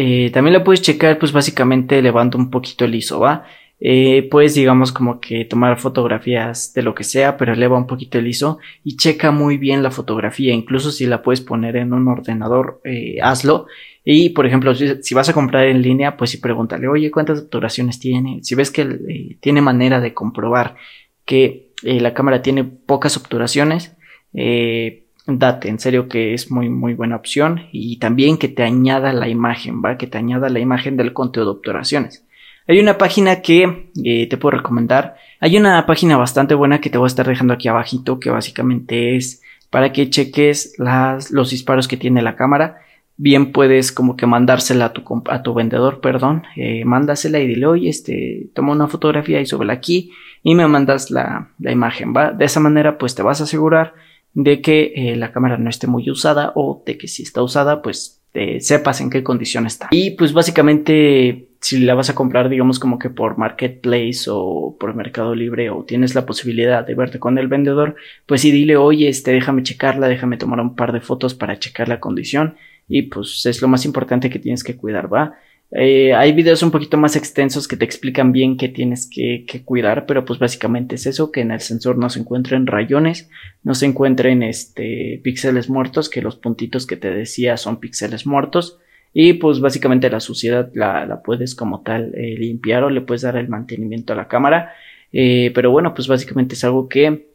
eh, 0.00 0.30
también 0.30 0.54
lo 0.54 0.62
puedes 0.62 0.80
checar, 0.80 1.18
pues 1.18 1.32
básicamente 1.32 2.00
levanta 2.00 2.38
un 2.38 2.50
poquito 2.50 2.84
el 2.84 2.94
ISO, 2.94 3.18
¿va? 3.18 3.46
Eh, 3.80 4.28
puedes, 4.30 4.54
digamos, 4.54 4.92
como 4.92 5.18
que 5.18 5.44
tomar 5.44 5.76
fotografías 5.80 6.72
de 6.72 6.82
lo 6.82 6.94
que 6.94 7.02
sea, 7.02 7.36
pero 7.36 7.52
eleva 7.52 7.76
un 7.76 7.88
poquito 7.88 8.16
el 8.16 8.28
ISO 8.28 8.58
y 8.84 8.96
checa 8.96 9.32
muy 9.32 9.56
bien 9.56 9.82
la 9.82 9.90
fotografía. 9.90 10.54
Incluso 10.54 10.92
si 10.92 11.06
la 11.06 11.20
puedes 11.20 11.40
poner 11.40 11.74
en 11.74 11.92
un 11.92 12.06
ordenador, 12.06 12.80
eh, 12.84 13.16
hazlo. 13.20 13.66
Y, 14.04 14.28
por 14.28 14.46
ejemplo, 14.46 14.72
si, 14.72 15.14
vas 15.16 15.28
a 15.30 15.34
comprar 15.34 15.66
en 15.66 15.82
línea, 15.82 16.16
pues 16.16 16.30
sí 16.30 16.36
pregúntale, 16.36 16.86
oye, 16.86 17.10
¿cuántas 17.10 17.40
obturaciones 17.40 17.98
tiene? 17.98 18.38
Si 18.44 18.54
ves 18.54 18.70
que 18.70 19.36
tiene 19.40 19.62
manera 19.62 19.98
de 20.00 20.14
comprobar 20.14 20.76
que 21.24 21.72
la 21.82 22.14
cámara 22.14 22.40
tiene 22.40 22.62
pocas 22.62 23.16
obturaciones, 23.16 23.96
eh, 24.32 25.07
date, 25.28 25.68
en 25.68 25.78
serio 25.78 26.08
que 26.08 26.32
es 26.32 26.50
muy 26.50 26.70
muy 26.70 26.94
buena 26.94 27.16
opción 27.16 27.66
y 27.70 27.98
también 27.98 28.38
que 28.38 28.48
te 28.48 28.62
añada 28.62 29.12
la 29.12 29.28
imagen, 29.28 29.82
¿va? 29.84 29.98
Que 29.98 30.06
te 30.06 30.16
añada 30.16 30.48
la 30.48 30.58
imagen 30.58 30.96
del 30.96 31.12
conteo 31.12 31.44
de 31.44 31.50
obturaciones. 31.50 32.24
Hay 32.66 32.80
una 32.80 32.98
página 32.98 33.42
que 33.42 33.90
eh, 34.04 34.26
te 34.28 34.36
puedo 34.36 34.56
recomendar. 34.58 35.16
Hay 35.40 35.56
una 35.56 35.84
página 35.86 36.16
bastante 36.16 36.54
buena 36.54 36.80
que 36.80 36.90
te 36.90 36.98
voy 36.98 37.06
a 37.06 37.08
estar 37.08 37.26
dejando 37.26 37.54
aquí 37.54 37.68
abajito 37.68 38.18
que 38.18 38.30
básicamente 38.30 39.16
es 39.16 39.42
para 39.70 39.92
que 39.92 40.08
cheques 40.08 40.74
las, 40.78 41.30
los 41.30 41.50
disparos 41.50 41.88
que 41.88 41.98
tiene 41.98 42.22
la 42.22 42.36
cámara. 42.36 42.80
Bien 43.18 43.52
puedes 43.52 43.92
como 43.92 44.16
que 44.16 44.26
mandársela 44.26 44.86
a 44.86 44.92
tu, 44.92 45.02
a 45.28 45.42
tu 45.42 45.52
vendedor, 45.52 46.00
perdón, 46.00 46.44
eh, 46.56 46.84
mándasela 46.84 47.40
y 47.40 47.46
dile, 47.46 47.66
oye, 47.66 47.88
este, 47.88 48.48
toma 48.54 48.72
una 48.72 48.86
fotografía 48.86 49.40
y 49.40 49.46
súbela 49.46 49.72
aquí 49.72 50.12
y 50.42 50.54
me 50.54 50.66
mandas 50.68 51.10
la, 51.10 51.48
la 51.58 51.72
imagen, 51.72 52.14
¿va? 52.16 52.32
De 52.32 52.44
esa 52.44 52.60
manera 52.60 52.96
pues 52.96 53.14
te 53.14 53.22
vas 53.22 53.40
a 53.40 53.44
asegurar 53.44 53.94
de 54.40 54.62
que 54.62 54.92
eh, 54.94 55.16
la 55.16 55.32
cámara 55.32 55.58
no 55.58 55.68
esté 55.68 55.88
muy 55.88 56.08
usada 56.08 56.52
o 56.54 56.80
de 56.86 56.96
que 56.96 57.08
si 57.08 57.24
está 57.24 57.42
usada 57.42 57.82
pues 57.82 58.14
sepas 58.60 59.00
en 59.00 59.10
qué 59.10 59.24
condición 59.24 59.66
está. 59.66 59.88
Y 59.90 60.12
pues 60.12 60.32
básicamente 60.32 61.48
si 61.60 61.80
la 61.80 61.96
vas 61.96 62.08
a 62.08 62.14
comprar 62.14 62.48
digamos 62.48 62.78
como 62.78 63.00
que 63.00 63.10
por 63.10 63.36
marketplace 63.36 64.26
o 64.28 64.76
por 64.78 64.94
mercado 64.94 65.34
libre 65.34 65.70
o 65.70 65.82
tienes 65.82 66.14
la 66.14 66.24
posibilidad 66.24 66.86
de 66.86 66.94
verte 66.94 67.18
con 67.18 67.36
el 67.36 67.48
vendedor 67.48 67.96
pues 68.26 68.42
sí 68.42 68.52
dile 68.52 68.76
oye 68.76 69.08
este 69.08 69.32
déjame 69.32 69.64
checarla 69.64 70.06
déjame 70.06 70.36
tomar 70.36 70.60
un 70.60 70.76
par 70.76 70.92
de 70.92 71.00
fotos 71.00 71.34
para 71.34 71.58
checar 71.58 71.88
la 71.88 71.98
condición 71.98 72.54
y 72.86 73.02
pues 73.02 73.44
es 73.44 73.60
lo 73.60 73.66
más 73.66 73.84
importante 73.84 74.30
que 74.30 74.38
tienes 74.38 74.62
que 74.62 74.76
cuidar 74.76 75.12
va 75.12 75.34
eh, 75.70 76.14
hay 76.14 76.32
videos 76.32 76.62
un 76.62 76.70
poquito 76.70 76.96
más 76.96 77.14
extensos 77.14 77.68
que 77.68 77.76
te 77.76 77.84
explican 77.84 78.32
bien 78.32 78.56
qué 78.56 78.68
tienes 78.68 79.08
que, 79.10 79.44
cuidar, 79.64 80.06
pero 80.06 80.24
pues 80.24 80.38
básicamente 80.38 80.94
es 80.94 81.06
eso, 81.06 81.30
que 81.30 81.40
en 81.40 81.50
el 81.50 81.60
sensor 81.60 81.98
no 81.98 82.08
se 82.08 82.20
encuentren 82.20 82.66
rayones, 82.66 83.28
no 83.62 83.74
se 83.74 83.86
encuentren 83.86 84.42
este, 84.42 85.20
píxeles 85.22 85.68
muertos, 85.68 86.08
que 86.08 86.22
los 86.22 86.36
puntitos 86.36 86.86
que 86.86 86.96
te 86.96 87.10
decía 87.10 87.56
son 87.56 87.80
píxeles 87.80 88.26
muertos. 88.26 88.78
Y 89.12 89.34
pues 89.34 89.60
básicamente 89.60 90.10
la 90.10 90.20
suciedad 90.20 90.70
la, 90.74 91.22
puedes 91.24 91.54
como 91.54 91.80
tal 91.80 92.14
eh, 92.14 92.36
limpiar 92.38 92.84
o 92.84 92.90
le 92.90 93.00
puedes 93.00 93.22
dar 93.22 93.36
el 93.36 93.48
mantenimiento 93.48 94.12
a 94.12 94.16
la 94.16 94.28
cámara. 94.28 94.72
Eh, 95.12 95.50
pero 95.54 95.70
bueno, 95.70 95.94
pues 95.94 96.08
básicamente 96.08 96.54
es 96.54 96.64
algo 96.64 96.88
que 96.88 97.26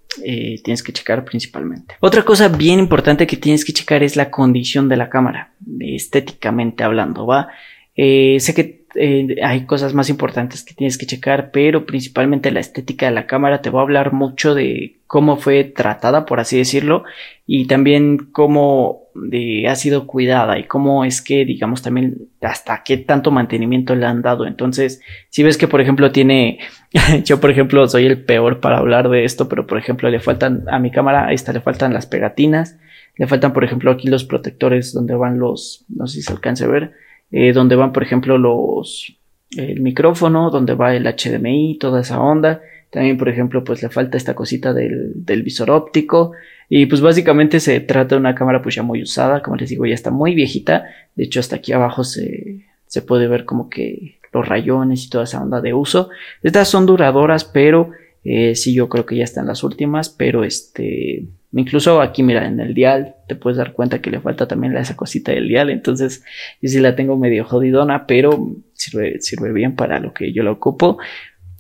tienes 0.63 0.83
que 0.83 0.93
checar 0.93 1.25
principalmente. 1.25 1.95
Otra 1.99 2.21
cosa 2.21 2.47
bien 2.47 2.77
importante 2.77 3.25
que 3.25 3.35
tienes 3.35 3.65
que 3.65 3.73
checar 3.73 4.03
es 4.03 4.15
la 4.15 4.29
condición 4.29 4.87
de 4.87 4.95
la 4.95 5.09
cámara, 5.09 5.53
estéticamente 5.79 6.83
hablando, 6.83 7.25
¿va? 7.25 7.49
Eh, 7.95 8.37
sé 8.39 8.53
que 8.53 8.83
eh, 8.95 9.37
hay 9.43 9.65
cosas 9.65 9.93
más 9.93 10.09
importantes 10.09 10.63
que 10.63 10.73
tienes 10.73 10.97
que 10.97 11.05
checar, 11.05 11.51
pero 11.51 11.85
principalmente 11.85 12.51
la 12.51 12.59
estética 12.59 13.07
de 13.07 13.11
la 13.11 13.27
cámara 13.27 13.61
te 13.61 13.69
va 13.69 13.79
a 13.79 13.83
hablar 13.83 14.13
mucho 14.13 14.53
de 14.53 14.97
cómo 15.07 15.37
fue 15.37 15.63
tratada, 15.63 16.25
por 16.25 16.39
así 16.39 16.57
decirlo, 16.57 17.03
y 17.45 17.67
también 17.67 18.17
cómo 18.31 19.03
de, 19.15 19.67
ha 19.67 19.75
sido 19.75 20.07
cuidada 20.07 20.57
y 20.59 20.63
cómo 20.65 21.05
es 21.05 21.21
que, 21.21 21.45
digamos, 21.45 21.81
también 21.81 22.29
hasta 22.41 22.83
qué 22.83 22.97
tanto 22.97 23.31
mantenimiento 23.31 23.95
le 23.95 24.05
han 24.05 24.21
dado. 24.21 24.45
Entonces, 24.45 25.01
si 25.29 25.43
ves 25.43 25.57
que, 25.57 25.67
por 25.67 25.81
ejemplo, 25.81 26.11
tiene, 26.11 26.59
yo, 27.25 27.39
por 27.39 27.51
ejemplo, 27.51 27.87
soy 27.87 28.05
el 28.05 28.23
peor 28.23 28.59
para 28.59 28.77
hablar 28.77 29.09
de 29.09 29.23
esto, 29.23 29.49
pero, 29.49 29.67
por 29.67 29.77
ejemplo, 29.77 30.09
le 30.09 30.19
faltan 30.19 30.65
a 30.69 30.79
mi 30.79 30.91
cámara, 30.91 31.27
a 31.27 31.33
esta 31.33 31.53
le 31.53 31.61
faltan 31.61 31.93
las 31.93 32.05
pegatinas, 32.05 32.77
le 33.15 33.27
faltan, 33.27 33.53
por 33.53 33.63
ejemplo, 33.63 33.91
aquí 33.91 34.07
los 34.07 34.23
protectores 34.23 34.93
donde 34.93 35.15
van 35.15 35.37
los, 35.37 35.85
no 35.89 36.07
sé 36.07 36.17
si 36.17 36.21
se 36.23 36.33
alcance 36.33 36.63
a 36.63 36.67
ver, 36.67 36.93
eh, 37.33 37.51
donde 37.51 37.75
van, 37.75 37.91
por 37.91 38.03
ejemplo, 38.03 38.37
los, 38.37 39.11
el 39.57 39.81
micrófono, 39.81 40.51
donde 40.51 40.75
va 40.75 40.95
el 40.95 41.05
HDMI, 41.05 41.79
toda 41.79 42.01
esa 42.01 42.21
onda. 42.21 42.61
También, 42.91 43.17
por 43.17 43.27
ejemplo, 43.27 43.63
pues 43.63 43.81
le 43.81 43.89
falta 43.89 44.17
esta 44.17 44.35
cosita 44.35 44.71
del, 44.71 45.13
del 45.15 45.41
visor 45.41 45.71
óptico. 45.71 46.33
Y 46.69 46.85
pues 46.85 47.01
básicamente 47.01 47.59
se 47.59 47.79
trata 47.79 48.15
de 48.15 48.21
una 48.21 48.35
cámara 48.35 48.61
pues 48.61 48.75
ya 48.75 48.83
muy 48.83 49.01
usada, 49.01 49.41
como 49.41 49.57
les 49.57 49.69
digo, 49.69 49.85
ya 49.87 49.95
está 49.95 50.11
muy 50.11 50.35
viejita. 50.35 50.85
De 51.15 51.23
hecho, 51.23 51.39
hasta 51.39 51.55
aquí 51.55 51.73
abajo 51.73 52.03
se, 52.03 52.61
se 52.85 53.01
puede 53.01 53.27
ver 53.27 53.45
como 53.45 53.67
que 53.67 54.19
los 54.31 54.47
rayones 54.47 55.03
y 55.03 55.09
toda 55.09 55.23
esa 55.23 55.41
onda 55.41 55.59
de 55.59 55.73
uso. 55.73 56.09
Estas 56.43 56.67
son 56.67 56.85
duradoras, 56.85 57.45
pero 57.45 57.89
eh, 58.23 58.53
sí, 58.55 58.75
yo 58.75 58.89
creo 58.89 59.07
que 59.07 59.15
ya 59.15 59.23
están 59.23 59.47
las 59.47 59.63
últimas, 59.63 60.09
pero 60.09 60.43
este, 60.43 61.25
incluso 61.53 62.01
aquí, 62.01 62.23
mira, 62.23 62.47
en 62.47 62.59
el 62.59 62.73
dial, 62.73 63.15
te 63.27 63.35
puedes 63.35 63.57
dar 63.57 63.73
cuenta 63.73 64.01
que 64.01 64.11
le 64.11 64.19
falta 64.19 64.47
también 64.47 64.75
esa 64.77 64.95
cosita 64.95 65.31
del 65.31 65.47
dial, 65.47 65.69
entonces 65.69 66.23
yo 66.61 66.69
sí 66.69 66.79
la 66.79 66.95
tengo 66.95 67.17
medio 67.17 67.45
jodidona, 67.45 68.05
pero 68.07 68.53
sirve, 68.73 69.21
sirve 69.21 69.51
bien 69.51 69.75
para 69.75 69.99
lo 69.99 70.13
que 70.13 70.33
yo 70.33 70.43
la 70.43 70.51
ocupo. 70.51 70.97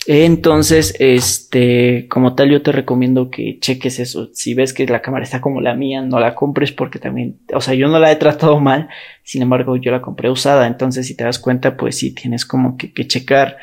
Entonces, 0.05 0.95
este, 0.99 2.07
como 2.09 2.35
tal, 2.35 2.49
yo 2.49 2.61
te 2.61 2.73
recomiendo 2.73 3.29
que 3.29 3.57
cheques 3.59 3.99
eso. 3.99 4.29
Si 4.33 4.53
ves 4.53 4.73
que 4.73 4.85
la 4.85 5.01
cámara 5.01 5.23
está 5.23 5.39
como 5.39 5.61
la 5.61 5.75
mía, 5.75 6.01
no 6.01 6.19
la 6.19 6.35
compres 6.35 6.73
porque 6.73 6.99
también, 6.99 7.39
o 7.53 7.61
sea, 7.61 7.73
yo 7.73 7.87
no 7.87 7.99
la 7.99 8.11
he 8.11 8.17
tratado 8.17 8.59
mal, 8.59 8.89
sin 9.23 9.41
embargo, 9.41 9.77
yo 9.77 9.91
la 9.91 10.01
compré 10.01 10.29
usada. 10.29 10.67
Entonces, 10.67 11.07
si 11.07 11.15
te 11.15 11.23
das 11.23 11.39
cuenta, 11.39 11.77
pues 11.77 11.97
sí, 11.97 12.13
tienes 12.13 12.45
como 12.45 12.75
que, 12.75 12.91
que 12.91 13.07
checar 13.07 13.57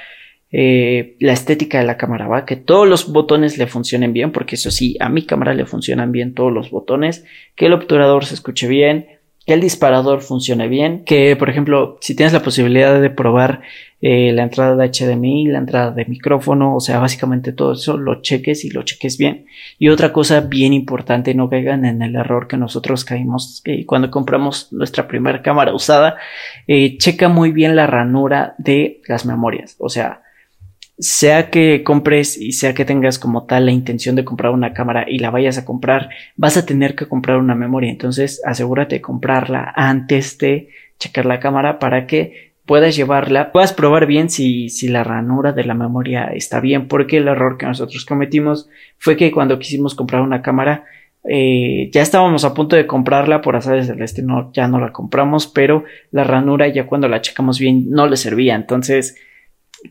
eh, 0.53 1.17
la 1.21 1.33
estética 1.33 1.79
de 1.79 1.85
la 1.85 1.97
cámara, 1.97 2.27
va, 2.27 2.45
que 2.45 2.57
todos 2.57 2.89
los 2.89 3.13
botones 3.13 3.57
le 3.57 3.69
funcionen 3.69 4.13
bien, 4.13 4.33
porque 4.33 4.57
eso 4.57 4.73
sí, 4.73 4.97
a 4.99 5.09
mi 5.09 5.23
cámara 5.23 5.55
le 5.55 5.65
funcionan 5.65 6.11
bien 6.11 6.35
todos 6.35 6.53
los 6.53 6.71
botones, 6.71 7.25
que 7.55 7.67
el 7.67 7.73
obturador 7.73 8.25
se 8.25 8.35
escuche 8.35 8.67
bien, 8.67 9.07
que 9.47 9.55
el 9.55 9.61
disparador 9.61 10.23
funcione 10.23 10.67
bien, 10.67 11.05
que 11.05 11.37
por 11.37 11.51
ejemplo, 11.51 11.99
si 12.01 12.17
tienes 12.17 12.33
la 12.33 12.43
posibilidad 12.43 13.01
de 13.01 13.11
probar 13.11 13.63
eh, 14.01 14.33
la 14.33 14.43
entrada 14.43 14.75
de 14.75 14.91
HDMI, 14.91 15.47
la 15.47 15.59
entrada 15.59 15.93
de 15.93 16.05
micrófono, 16.07 16.75
o 16.75 16.81
sea, 16.81 16.99
básicamente 16.99 17.53
todo 17.53 17.75
eso 17.75 17.97
lo 17.97 18.21
cheques 18.21 18.65
y 18.65 18.71
lo 18.71 18.83
cheques 18.83 19.19
bien. 19.19 19.47
Y 19.79 19.89
otra 19.89 20.13
cosa 20.13 20.41
bien 20.41 20.73
importante, 20.73 21.33
no 21.33 21.49
caigan 21.49 21.85
en 21.85 22.03
el 22.03 22.17
error 22.17 22.49
que 22.49 22.57
nosotros 22.57 23.05
caímos 23.05 23.63
eh, 23.67 23.87
cuando 23.87 24.11
compramos 24.11 24.73
nuestra 24.73 25.07
primera 25.07 25.43
cámara 25.43 25.73
usada, 25.75 26.17
checa 26.67 27.29
muy 27.29 27.53
bien 27.53 27.77
la 27.77 27.87
ranura 27.87 28.55
de 28.59 29.01
las 29.07 29.25
memorias, 29.27 29.77
o 29.79 29.89
sea, 29.89 30.23
sea 31.01 31.49
que 31.49 31.83
compres 31.83 32.37
y 32.37 32.53
sea 32.53 32.75
que 32.75 32.85
tengas 32.85 33.19
como 33.19 33.45
tal 33.45 33.67
la 33.67 33.73
intención 33.73 34.17
de 34.17 34.25
comprar 34.25 34.53
una 34.53 34.75
cámara 34.75 35.07
y 35.09 35.19
la 35.19 35.31
vayas 35.31 35.57
a 35.57 35.65
comprar, 35.65 36.11
vas 36.37 36.59
a 36.59 36.67
tener 36.67 36.95
que 36.95 37.07
comprar 37.07 37.39
una 37.39 37.55
memoria. 37.55 37.91
Entonces, 37.91 38.43
asegúrate 38.45 38.97
de 38.97 39.01
comprarla 39.01 39.73
antes 39.75 40.37
de 40.39 40.69
checar 40.99 41.25
la 41.25 41.41
cámara 41.41 41.79
para 41.79 42.07
que 42.07 42.53
puedas 42.67 42.95
llevarla, 42.95 43.51
puedas 43.51 43.73
probar 43.73 44.07
bien 44.07 44.29
si, 44.29 44.69
si 44.69 44.89
la 44.89 45.03
ranura 45.03 45.53
de 45.53 45.65
la 45.65 45.75
memoria 45.75 46.27
está 46.27 46.61
bien, 46.61 46.87
porque 46.87 47.17
el 47.17 47.29
error 47.29 47.57
que 47.57 47.67
nosotros 47.67 48.05
cometimos 48.05 48.69
fue 48.99 49.17
que 49.17 49.33
cuando 49.33 49.59
quisimos 49.59 49.95
comprar 49.95 50.21
una 50.21 50.43
cámara, 50.43 50.85
eh, 51.25 51.91
ya 51.93 52.03
estábamos 52.03 52.45
a 52.45 52.55
punto 52.55 52.77
de 52.77 52.87
comprarla 52.87 53.41
por 53.41 53.57
azares 53.57 53.89
del 53.89 53.99
destino, 53.99 54.53
ya 54.53 54.69
no 54.69 54.79
la 54.79 54.93
compramos, 54.93 55.47
pero 55.47 55.85
la 56.13 56.25
ranura 56.25 56.69
ya 56.69 56.87
cuando 56.87 57.09
la 57.09 57.23
checamos 57.23 57.59
bien 57.59 57.91
no 57.91 58.07
le 58.07 58.17
servía. 58.17 58.55
Entonces, 58.55 59.17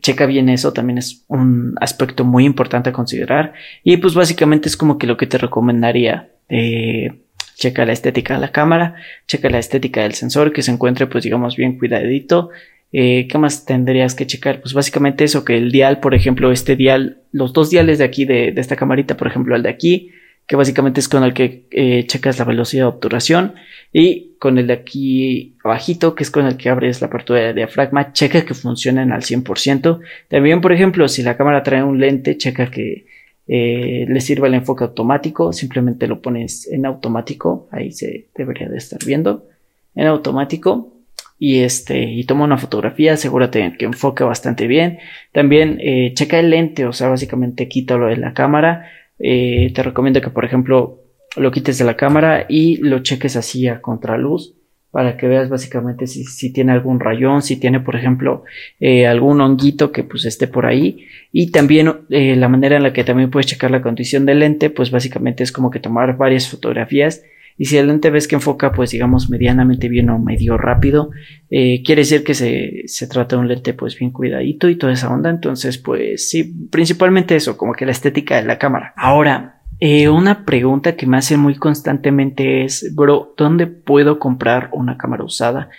checa 0.00 0.26
bien 0.26 0.48
eso, 0.48 0.72
también 0.72 0.98
es 0.98 1.24
un 1.28 1.74
aspecto 1.80 2.24
muy 2.24 2.44
importante 2.44 2.90
a 2.90 2.92
considerar. 2.92 3.52
Y 3.82 3.96
pues 3.96 4.14
básicamente 4.14 4.68
es 4.68 4.76
como 4.76 4.98
que 4.98 5.06
lo 5.06 5.16
que 5.16 5.26
te 5.26 5.38
recomendaría. 5.38 6.30
Eh, 6.48 7.10
checa 7.56 7.84
la 7.84 7.92
estética 7.92 8.34
de 8.34 8.40
la 8.40 8.52
cámara, 8.52 8.96
checa 9.26 9.50
la 9.50 9.58
estética 9.58 10.02
del 10.02 10.14
sensor, 10.14 10.52
que 10.52 10.62
se 10.62 10.72
encuentre 10.72 11.06
pues 11.06 11.24
digamos 11.24 11.56
bien 11.56 11.78
cuidadito. 11.78 12.50
Eh, 12.92 13.28
¿Qué 13.28 13.38
más 13.38 13.66
tendrías 13.66 14.14
que 14.14 14.26
checar? 14.26 14.60
Pues 14.60 14.74
básicamente 14.74 15.24
eso, 15.24 15.44
que 15.44 15.56
el 15.56 15.70
dial, 15.70 16.00
por 16.00 16.14
ejemplo, 16.14 16.50
este 16.50 16.74
dial, 16.74 17.18
los 17.30 17.52
dos 17.52 17.70
diales 17.70 17.98
de 17.98 18.04
aquí 18.04 18.24
de, 18.24 18.50
de 18.52 18.60
esta 18.60 18.76
camarita, 18.76 19.16
por 19.16 19.28
ejemplo, 19.28 19.54
el 19.54 19.62
de 19.62 19.68
aquí, 19.68 20.10
que 20.50 20.56
básicamente 20.56 20.98
es 20.98 21.08
con 21.08 21.22
el 21.22 21.32
que 21.32 21.68
eh, 21.70 22.08
checas 22.08 22.40
la 22.40 22.44
velocidad 22.44 22.82
de 22.82 22.88
obturación 22.88 23.54
y 23.92 24.32
con 24.40 24.58
el 24.58 24.66
de 24.66 24.72
aquí 24.72 25.54
abajito 25.62 26.16
que 26.16 26.24
es 26.24 26.30
con 26.32 26.44
el 26.44 26.56
que 26.56 26.70
abres 26.70 27.00
la 27.00 27.06
apertura 27.06 27.38
de 27.38 27.54
diafragma 27.54 28.12
checa 28.12 28.44
que 28.44 28.54
funcionen 28.54 29.12
al 29.12 29.22
100% 29.22 30.00
también 30.26 30.60
por 30.60 30.72
ejemplo 30.72 31.06
si 31.06 31.22
la 31.22 31.36
cámara 31.36 31.62
trae 31.62 31.84
un 31.84 32.00
lente 32.00 32.36
checa 32.36 32.68
que 32.68 33.06
eh, 33.46 34.06
le 34.08 34.20
sirva 34.20 34.48
el 34.48 34.54
enfoque 34.54 34.82
automático 34.82 35.52
simplemente 35.52 36.08
lo 36.08 36.20
pones 36.20 36.66
en 36.66 36.84
automático 36.84 37.68
ahí 37.70 37.92
se 37.92 38.26
debería 38.34 38.68
de 38.68 38.78
estar 38.78 38.98
viendo 39.06 39.46
en 39.94 40.06
automático. 40.06 40.96
Y 41.42 41.60
este 41.60 42.02
y 42.02 42.24
toma 42.24 42.44
una 42.44 42.58
fotografía 42.58 43.14
asegúrate 43.14 43.74
que 43.78 43.86
enfoque 43.86 44.24
bastante 44.24 44.66
bien. 44.66 44.98
También 45.32 45.78
eh, 45.80 46.12
checa 46.14 46.38
el 46.38 46.50
lente 46.50 46.84
o 46.84 46.92
sea 46.92 47.08
básicamente 47.08 47.66
quítalo 47.66 48.08
de 48.08 48.18
la 48.18 48.34
cámara 48.34 48.90
eh, 49.20 49.72
te 49.74 49.82
recomiendo 49.82 50.20
que, 50.20 50.30
por 50.30 50.44
ejemplo, 50.44 51.00
lo 51.36 51.50
quites 51.52 51.78
de 51.78 51.84
la 51.84 51.96
cámara 51.96 52.46
y 52.48 52.78
lo 52.78 53.00
cheques 53.00 53.36
así 53.36 53.68
a 53.68 53.80
contraluz 53.80 54.54
para 54.90 55.16
que 55.16 55.28
veas 55.28 55.48
básicamente 55.48 56.06
si, 56.08 56.52
tiene 56.52 56.72
algún 56.72 56.98
rayón, 56.98 57.42
si 57.42 57.56
tiene, 57.56 57.78
por 57.78 57.94
ejemplo, 57.94 58.42
eh, 58.80 59.06
algún 59.06 59.40
honguito 59.40 59.92
que 59.92 60.02
pues 60.02 60.24
esté 60.24 60.48
por 60.48 60.66
ahí. 60.66 61.06
Y 61.30 61.52
también 61.52 61.92
eh, 62.10 62.34
la 62.34 62.48
manera 62.48 62.76
en 62.76 62.82
la 62.82 62.92
que 62.92 63.04
también 63.04 63.30
puedes 63.30 63.46
checar 63.46 63.70
la 63.70 63.82
condición 63.82 64.26
del 64.26 64.40
lente, 64.40 64.68
pues 64.68 64.90
básicamente 64.90 65.44
es 65.44 65.52
como 65.52 65.70
que 65.70 65.78
tomar 65.78 66.16
varias 66.16 66.48
fotografías. 66.48 67.22
Y 67.60 67.66
si 67.66 67.76
el 67.76 67.88
lente 67.88 68.08
ves 68.08 68.26
que 68.26 68.36
enfoca, 68.36 68.72
pues 68.72 68.90
digamos, 68.90 69.28
medianamente 69.28 69.90
bien 69.90 70.08
o 70.08 70.18
medio 70.18 70.56
rápido, 70.56 71.10
quiere 71.50 71.96
decir 71.96 72.24
que 72.24 72.32
se, 72.32 72.84
se 72.86 73.06
trata 73.06 73.36
de 73.36 73.42
un 73.42 73.48
lente 73.48 73.74
pues 73.74 73.98
bien 73.98 74.12
cuidadito 74.12 74.70
y 74.70 74.76
toda 74.76 74.94
esa 74.94 75.12
onda. 75.12 75.28
Entonces, 75.28 75.76
pues 75.76 76.30
sí, 76.30 76.54
principalmente 76.70 77.36
eso, 77.36 77.58
como 77.58 77.74
que 77.74 77.84
la 77.84 77.92
estética 77.92 78.36
de 78.36 78.46
la 78.46 78.58
cámara. 78.58 78.94
Ahora, 78.96 79.60
eh, 79.82 80.10
una 80.10 80.44
pregunta 80.44 80.94
que 80.94 81.06
me 81.06 81.16
hacen 81.16 81.40
muy 81.40 81.56
constantemente 81.56 82.64
es, 82.64 82.94
bro, 82.94 83.32
¿dónde 83.34 83.66
puedo 83.66 84.18
comprar 84.18 84.68
una 84.72 84.98
cámara 84.98 85.24
usada 85.24 85.70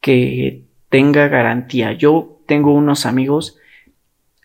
que 0.00 0.64
tenga 0.88 1.28
garantía? 1.28 1.92
Yo 1.92 2.42
tengo 2.48 2.74
unos 2.74 3.06
amigos, 3.06 3.56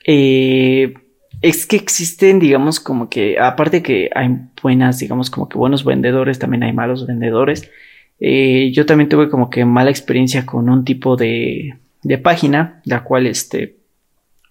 eh, 0.05 0.93
es 1.41 1.65
que 1.65 1.75
existen, 1.75 2.39
digamos, 2.39 2.79
como 2.79 3.09
que, 3.09 3.39
aparte 3.39 3.81
que 3.81 4.09
hay 4.13 4.29
buenas, 4.61 4.99
digamos, 4.99 5.29
como 5.29 5.47
que 5.47 5.57
buenos 5.57 5.83
vendedores, 5.83 6.39
también 6.39 6.63
hay 6.63 6.73
malos 6.73 7.07
vendedores. 7.07 7.69
Eh, 8.19 8.71
yo 8.73 8.85
también 8.85 9.09
tuve 9.09 9.29
como 9.29 9.49
que 9.49 9.63
mala 9.65 9.89
experiencia 9.89 10.45
con 10.45 10.69
un 10.69 10.83
tipo 10.83 11.15
de, 11.15 11.77
de 12.03 12.17
página, 12.17 12.81
la 12.85 13.03
cual, 13.03 13.27
este, 13.27 13.79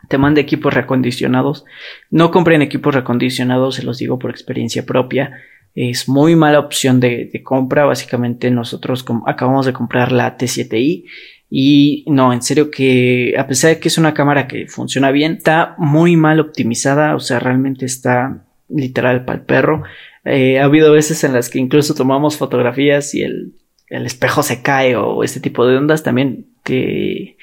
te 0.09 0.19
manda 0.19 0.41
equipos 0.41 0.73
recondicionados. 0.73 1.65
No 2.11 2.31
compren 2.31 2.63
equipos 2.63 2.95
recondicionados, 2.95 3.77
se 3.77 3.83
los 3.83 3.99
digo 3.99 4.19
por 4.19 4.31
experiencia 4.31 4.87
propia. 4.87 5.33
Es 5.75 6.09
muy 6.09 6.35
mala 6.35 6.59
opción 6.59 6.99
de, 7.01 7.31
compra. 7.45 7.85
Básicamente 7.85 8.51
nosotros 8.51 9.05
acabamos 9.27 9.67
de 9.67 9.73
comprar 9.73 10.13
la 10.13 10.37
T7i 10.37 11.05
y 11.51 12.05
no, 12.09 12.33
en 12.33 12.43
serio 12.43 12.71
que 12.71 13.35
a 13.39 13.47
pesar 13.47 13.71
de 13.71 13.81
que 13.81 13.89
es 13.89 13.99
una 13.99 14.15
cámara 14.15 14.47
que 14.47 14.67
funciona 14.67 15.11
bien, 15.11 15.33
está 15.33 15.75
muy 15.79 16.17
mal 16.17 16.41
optimizada. 16.41 17.15
O 17.15 17.21
sea, 17.21 17.39
realmente 17.39 17.87
está 17.87 18.45
literal 18.69 19.25
para 19.25 19.39
el 19.39 19.45
perro. 19.45 19.83
Eh, 20.25 20.61
ha 20.61 20.65
habido 20.65 20.93
veces 20.93 21.25
en 21.25 21.33
las 21.33 21.49
que 21.49 21.59
incluso 21.59 21.95
tomamos 21.95 22.37
fotografías 22.37 23.15
y 23.15 23.23
el, 23.23 23.55
el 23.89 24.05
espejo 24.05 24.43
se 24.43 24.63
cae 24.63 24.97
o 24.97 25.25
este 25.25 25.41
tipo 25.41 25.67
de 25.67 25.77
ondas 25.79 26.03
también 26.03 26.47
que 26.65 27.39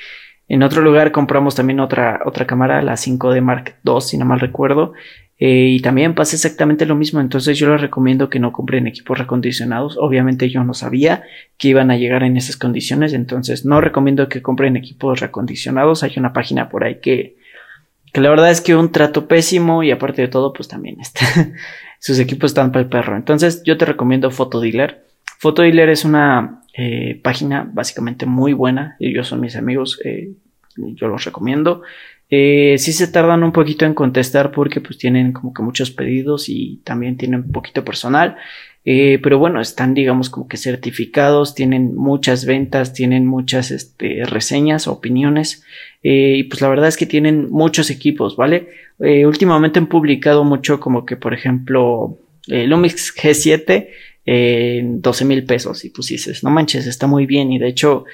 en 0.47 0.61
otro 0.61 0.83
lugar 0.83 1.11
compramos 1.11 1.55
también 1.55 1.79
otra, 1.79 2.21
otra 2.25 2.45
cámara, 2.45 2.83
la 2.83 2.93
5D 2.93 3.41
Mark 3.41 3.77
II, 3.83 4.01
si 4.01 4.17
no 4.17 4.25
mal 4.25 4.39
recuerdo. 4.39 4.93
Eh, 5.37 5.67
y 5.75 5.81
también 5.81 6.15
pasa 6.15 6.35
exactamente 6.35 6.85
lo 6.85 6.95
mismo. 6.95 7.19
Entonces 7.19 7.57
yo 7.57 7.69
les 7.69 7.81
recomiendo 7.81 8.29
que 8.29 8.39
no 8.39 8.51
compren 8.53 8.87
equipos 8.87 9.17
recondicionados. 9.17 9.97
Obviamente 9.99 10.49
yo 10.49 10.63
no 10.63 10.73
sabía 10.73 11.23
que 11.57 11.69
iban 11.69 11.91
a 11.91 11.97
llegar 11.97 12.23
en 12.23 12.37
esas 12.37 12.57
condiciones. 12.57 13.13
Entonces 13.13 13.65
no 13.65 13.81
recomiendo 13.81 14.29
que 14.29 14.41
compren 14.41 14.77
equipos 14.77 15.19
recondicionados. 15.19 16.03
Hay 16.03 16.13
una 16.17 16.33
página 16.33 16.69
por 16.69 16.83
ahí 16.83 16.99
que, 17.01 17.37
que 18.13 18.21
la 18.21 18.29
verdad 18.29 18.49
es 18.49 18.61
que 18.61 18.75
un 18.75 18.91
trato 18.91 19.27
pésimo 19.27 19.83
y 19.83 19.91
aparte 19.91 20.21
de 20.21 20.27
todo, 20.29 20.53
pues 20.53 20.67
también 20.67 20.99
está. 21.01 21.25
sus 21.99 22.19
equipos 22.19 22.51
están 22.51 22.71
para 22.71 22.83
el 22.83 22.89
perro. 22.89 23.17
Entonces 23.17 23.61
yo 23.63 23.77
te 23.77 23.85
recomiendo 23.85 24.31
Fotodealer. 24.31 25.05
Fotodealer 25.39 25.89
es 25.89 26.05
una 26.05 26.61
eh, 26.73 27.19
página 27.21 27.69
básicamente 27.71 28.25
muy 28.25 28.53
buena. 28.53 28.95
Ellos 28.99 29.27
son 29.27 29.41
mis 29.41 29.57
amigos. 29.57 29.99
Eh, 30.05 30.31
yo 30.77 31.07
los 31.07 31.25
recomiendo. 31.25 31.81
Eh, 32.29 32.75
sí 32.79 32.91
se 32.91 33.07
tardan 33.07 33.43
un 33.43 33.51
poquito 33.51 33.85
en 33.85 33.93
contestar 33.93 34.51
porque 34.51 34.81
pues 34.81 34.97
tienen 34.97 35.31
como 35.31 35.53
que 35.53 35.61
muchos 35.61 35.91
pedidos 35.91 36.49
y 36.49 36.81
también 36.83 37.17
tienen 37.17 37.51
poquito 37.51 37.83
personal. 37.83 38.37
Eh, 38.87 39.19
pero 39.23 39.39
bueno, 39.39 39.61
están 39.61 39.93
digamos 39.95 40.29
como 40.29 40.47
que 40.47 40.57
certificados, 40.57 41.55
tienen 41.55 41.95
muchas 41.95 42.45
ventas, 42.45 42.93
tienen 42.93 43.25
muchas 43.25 43.71
este, 43.71 44.23
reseñas, 44.25 44.87
opiniones. 44.87 45.63
y 46.03 46.43
pues 46.43 46.61
la 46.61 46.69
verdad 46.69 46.87
es 46.87 46.97
que 46.97 47.07
tienen 47.07 47.49
muchos 47.49 47.89
equipos, 47.89 48.35
¿vale? 48.35 48.69
últimamente 48.97 49.79
han 49.79 49.87
publicado 49.87 50.45
mucho 50.45 50.79
como 50.79 51.05
que 51.05 51.17
por 51.17 51.33
ejemplo 51.33 52.17
Lumix 52.47 53.13
G7 53.13 53.87
en 54.25 55.01
12 55.01 55.25
mil 55.25 55.43
pesos 55.45 55.85
y 55.85 55.89
pues 55.89 56.07
dices, 56.07 56.43
no 56.43 56.49
manches, 56.49 56.87
está 56.87 57.07
muy 57.07 57.25
bien 57.25 57.51
y 57.51 57.59
de 57.59 57.67
hecho 57.67 58.05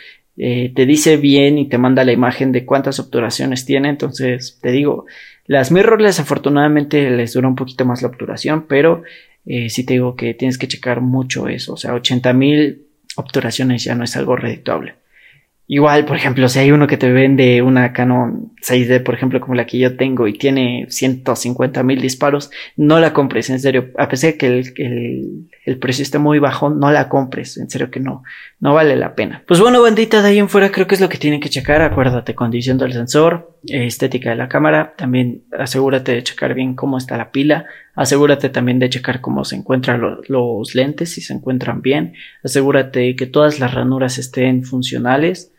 eh, 0.43 0.73
te 0.75 0.88
dice 0.88 1.17
bien 1.17 1.60
y 1.60 1.69
te 1.69 1.77
manda 1.77 2.04
la 2.04 2.13
imagen 2.13 2.51
de 2.51 2.65
cuántas 2.65 2.99
obturaciones 2.99 3.63
tiene, 3.63 3.89
entonces 3.89 4.58
te 4.60 4.71
digo, 4.71 5.06
las 5.45 5.71
mirrorless 5.71 6.19
afortunadamente 6.19 7.12
les 7.12 7.34
dura 7.34 7.47
un 7.47 7.54
poquito 7.54 7.86
más 7.86 8.01
la 8.01 8.08
obturación, 8.08 8.65
pero 8.67 9.04
eh, 9.45 9.69
sí 9.69 9.86
te 9.86 9.93
digo 9.93 10.15
que 10.15 10.34
tienes 10.34 10.58
que 10.58 10.67
checar 10.67 10.99
mucho 10.99 11.47
eso, 11.47 11.73
o 11.73 11.77
sea, 11.77 11.93
80 11.93 12.34
mil 12.34 12.88
obturaciones 13.17 13.84
ya 13.84 13.93
no 13.93 14.04
es 14.04 14.17
algo 14.17 14.36
redituable. 14.36 14.95
Igual, 15.73 16.03
por 16.03 16.17
ejemplo, 16.17 16.49
si 16.49 16.60
hay 16.60 16.73
uno 16.73 16.86
que 16.86 16.97
te 16.97 17.10
vende 17.10 17.62
una 17.62 17.93
Canon 17.93 18.51
6D, 18.62 19.03
por 19.03 19.15
ejemplo, 19.15 19.39
como 19.39 19.55
la 19.55 19.65
que 19.65 19.79
yo 19.79 19.95
tengo 19.95 20.27
y 20.27 20.34
tiene 20.34 20.86
150 20.89 21.81
mil 21.84 22.01
disparos, 22.01 22.51
no 22.75 22.99
la 22.99 23.13
compres, 23.13 23.49
en 23.49 23.62
serio. 23.62 23.89
A 23.97 24.10
pesar 24.10 24.34
de 24.34 24.38
que 24.38 24.47
el, 24.47 25.47
el, 25.63 25.79
precio 25.79 26.03
esté 26.03 26.19
muy 26.19 26.39
bajo, 26.39 26.69
no 26.69 26.91
la 26.91 27.07
compres, 27.07 27.55
en 27.55 27.69
serio 27.69 27.89
que 27.89 28.01
no, 28.01 28.21
no 28.60 28.73
vale 28.73 28.97
la 28.97 29.15
pena. 29.15 29.43
Pues 29.47 29.62
bueno, 29.62 29.81
bandita, 29.81 30.21
de 30.21 30.27
ahí 30.27 30.39
en 30.39 30.49
fuera 30.49 30.73
creo 30.73 30.88
que 30.88 30.95
es 30.95 30.99
lo 30.99 31.07
que 31.07 31.17
tienen 31.17 31.39
que 31.39 31.47
checar. 31.47 31.81
Acuérdate, 31.81 32.36
condición 32.36 32.77
del 32.77 32.91
sensor, 32.91 33.57
estética 33.63 34.31
de 34.31 34.36
la 34.36 34.49
cámara. 34.49 34.93
También 34.97 35.43
asegúrate 35.57 36.13
de 36.13 36.23
checar 36.23 36.53
bien 36.53 36.75
cómo 36.75 36.97
está 36.97 37.15
la 37.15 37.31
pila. 37.31 37.65
Asegúrate 37.95 38.49
también 38.49 38.79
de 38.79 38.89
checar 38.89 39.21
cómo 39.21 39.45
se 39.45 39.55
encuentran 39.55 40.01
los 40.27 40.75
lentes, 40.75 41.13
si 41.13 41.21
se 41.21 41.31
encuentran 41.31 41.81
bien. 41.81 42.15
Asegúrate 42.43 43.15
que 43.15 43.25
todas 43.25 43.62
las 43.62 43.73
ranuras 43.73 44.17
estén 44.17 44.65
funcionales. 44.65 45.53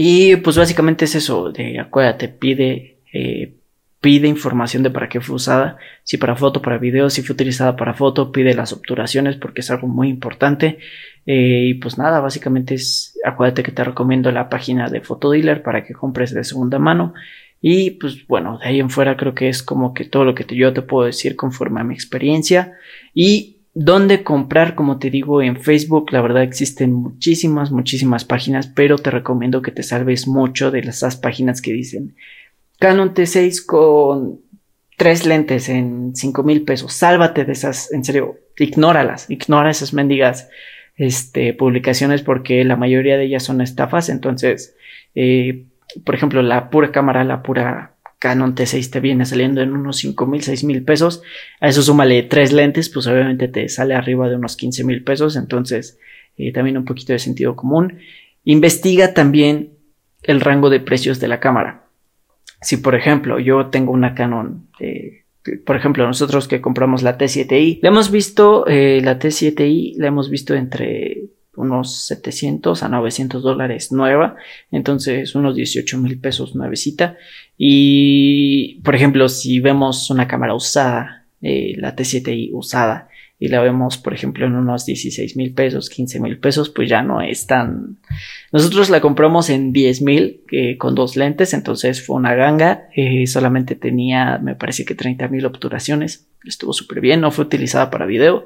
Y 0.00 0.36
pues 0.36 0.56
básicamente 0.56 1.06
es 1.06 1.16
eso, 1.16 1.50
de 1.50 1.80
acuérdate, 1.80 2.28
pide, 2.28 3.00
eh, 3.12 3.56
pide 4.00 4.28
información 4.28 4.84
de 4.84 4.90
para 4.90 5.08
qué 5.08 5.20
fue 5.20 5.34
usada, 5.34 5.76
si 6.04 6.18
para 6.18 6.36
foto, 6.36 6.62
para 6.62 6.78
video, 6.78 7.10
si 7.10 7.22
fue 7.22 7.34
utilizada 7.34 7.74
para 7.74 7.94
foto, 7.94 8.30
pide 8.30 8.54
las 8.54 8.72
obturaciones 8.72 9.34
porque 9.34 9.60
es 9.60 9.72
algo 9.72 9.88
muy 9.88 10.08
importante. 10.08 10.78
Eh, 11.26 11.70
y 11.70 11.74
pues 11.74 11.98
nada, 11.98 12.20
básicamente 12.20 12.74
es, 12.74 13.18
acuérdate 13.24 13.64
que 13.64 13.72
te 13.72 13.82
recomiendo 13.82 14.30
la 14.30 14.48
página 14.48 14.88
de 14.88 15.00
Fotodealer 15.00 15.64
para 15.64 15.82
que 15.84 15.94
compres 15.94 16.32
de 16.32 16.44
segunda 16.44 16.78
mano. 16.78 17.12
Y 17.60 17.90
pues 17.90 18.24
bueno, 18.28 18.58
de 18.58 18.68
ahí 18.68 18.78
en 18.78 18.90
fuera 18.90 19.16
creo 19.16 19.34
que 19.34 19.48
es 19.48 19.64
como 19.64 19.94
que 19.94 20.04
todo 20.04 20.24
lo 20.24 20.36
que 20.36 20.46
yo 20.54 20.72
te 20.72 20.82
puedo 20.82 21.06
decir 21.06 21.34
conforme 21.34 21.80
a 21.80 21.84
mi 21.84 21.94
experiencia. 21.94 22.74
Y 23.14 23.57
¿Dónde 23.80 24.24
comprar? 24.24 24.74
Como 24.74 24.98
te 24.98 25.08
digo, 25.08 25.40
en 25.40 25.56
Facebook, 25.56 26.10
la 26.10 26.20
verdad 26.20 26.42
existen 26.42 26.92
muchísimas, 26.92 27.70
muchísimas 27.70 28.24
páginas, 28.24 28.66
pero 28.66 28.98
te 28.98 29.12
recomiendo 29.12 29.62
que 29.62 29.70
te 29.70 29.84
salves 29.84 30.26
mucho 30.26 30.72
de 30.72 30.80
esas 30.80 31.14
páginas 31.14 31.62
que 31.62 31.72
dicen 31.72 32.16
Canon 32.80 33.14
T6 33.14 33.64
con 33.64 34.40
tres 34.96 35.26
lentes 35.26 35.68
en 35.68 36.16
cinco 36.16 36.42
mil 36.42 36.62
pesos. 36.62 36.92
Sálvate 36.92 37.44
de 37.44 37.52
esas, 37.52 37.92
en 37.92 38.02
serio, 38.02 38.40
ignóralas, 38.56 39.30
ignora 39.30 39.70
esas 39.70 39.94
mendigas 39.94 40.48
este, 40.96 41.54
publicaciones 41.54 42.22
porque 42.22 42.64
la 42.64 42.74
mayoría 42.74 43.16
de 43.16 43.26
ellas 43.26 43.44
son 43.44 43.60
estafas. 43.60 44.08
Entonces, 44.08 44.74
eh, 45.14 45.66
por 46.04 46.16
ejemplo, 46.16 46.42
la 46.42 46.68
pura 46.70 46.90
cámara, 46.90 47.22
la 47.22 47.44
pura 47.44 47.94
Canon 48.18 48.54
T6 48.54 48.90
te 48.90 49.00
viene 49.00 49.24
saliendo 49.24 49.60
en 49.60 49.72
unos 49.72 49.98
5 49.98 50.26
mil, 50.26 50.42
6 50.42 50.64
mil 50.64 50.82
pesos. 50.82 51.22
A 51.60 51.68
eso 51.68 51.82
súmale 51.82 52.22
tres 52.24 52.52
lentes, 52.52 52.88
pues 52.88 53.06
obviamente 53.06 53.48
te 53.48 53.68
sale 53.68 53.94
arriba 53.94 54.28
de 54.28 54.36
unos 54.36 54.56
15 54.56 54.84
mil 54.84 55.04
pesos. 55.04 55.36
Entonces, 55.36 55.98
eh, 56.36 56.52
también 56.52 56.76
un 56.76 56.84
poquito 56.84 57.12
de 57.12 57.18
sentido 57.18 57.54
común. 57.54 57.98
Investiga 58.44 59.14
también 59.14 59.70
el 60.22 60.40
rango 60.40 60.70
de 60.70 60.80
precios 60.80 61.20
de 61.20 61.28
la 61.28 61.40
cámara. 61.40 61.84
Si, 62.60 62.78
por 62.78 62.94
ejemplo, 62.94 63.38
yo 63.38 63.66
tengo 63.66 63.92
una 63.92 64.14
Canon, 64.14 64.68
eh, 64.80 65.24
por 65.64 65.76
ejemplo, 65.76 66.06
nosotros 66.06 66.48
que 66.48 66.60
compramos 66.60 67.02
la 67.02 67.16
T7i, 67.16 67.78
la 67.82 67.88
hemos 67.88 68.10
visto, 68.10 68.66
eh, 68.66 69.00
la 69.02 69.18
T7i 69.18 69.94
la 69.96 70.08
hemos 70.08 70.28
visto 70.28 70.54
entre 70.54 71.27
unos 71.58 72.06
700 72.06 72.82
a 72.82 72.88
900 72.88 73.42
dólares 73.42 73.92
nueva, 73.92 74.36
entonces 74.70 75.34
unos 75.34 75.56
18 75.56 75.98
mil 75.98 76.18
pesos 76.20 76.54
nuevecita. 76.54 77.16
Y, 77.56 78.80
por 78.84 78.94
ejemplo, 78.94 79.28
si 79.28 79.60
vemos 79.60 80.10
una 80.10 80.28
cámara 80.28 80.54
usada, 80.54 81.26
eh, 81.42 81.74
la 81.76 81.94
T7i 81.94 82.50
usada, 82.52 83.08
y 83.40 83.48
la 83.48 83.60
vemos, 83.60 83.98
por 83.98 84.14
ejemplo, 84.14 84.46
en 84.46 84.54
unos 84.54 84.84
16 84.84 85.36
mil 85.36 85.54
pesos, 85.54 85.90
15 85.90 86.18
mil 86.18 86.38
pesos, 86.38 86.70
pues 86.70 86.88
ya 86.88 87.02
no 87.02 87.20
es 87.20 87.46
tan... 87.46 87.98
Nosotros 88.52 88.90
la 88.90 89.00
compramos 89.00 89.48
en 89.48 89.72
10 89.72 90.02
mil 90.02 90.40
eh, 90.50 90.76
con 90.76 90.96
dos 90.96 91.16
lentes, 91.16 91.54
entonces 91.54 92.04
fue 92.04 92.16
una 92.16 92.34
ganga, 92.34 92.88
eh, 92.96 93.26
solamente 93.28 93.76
tenía, 93.76 94.38
me 94.38 94.56
parece 94.56 94.84
que 94.84 94.96
30 94.96 95.28
mil 95.28 95.46
obturaciones, 95.46 96.26
estuvo 96.44 96.72
súper 96.72 97.00
bien, 97.00 97.20
no 97.20 97.30
fue 97.30 97.44
utilizada 97.44 97.90
para 97.90 98.06
video 98.06 98.44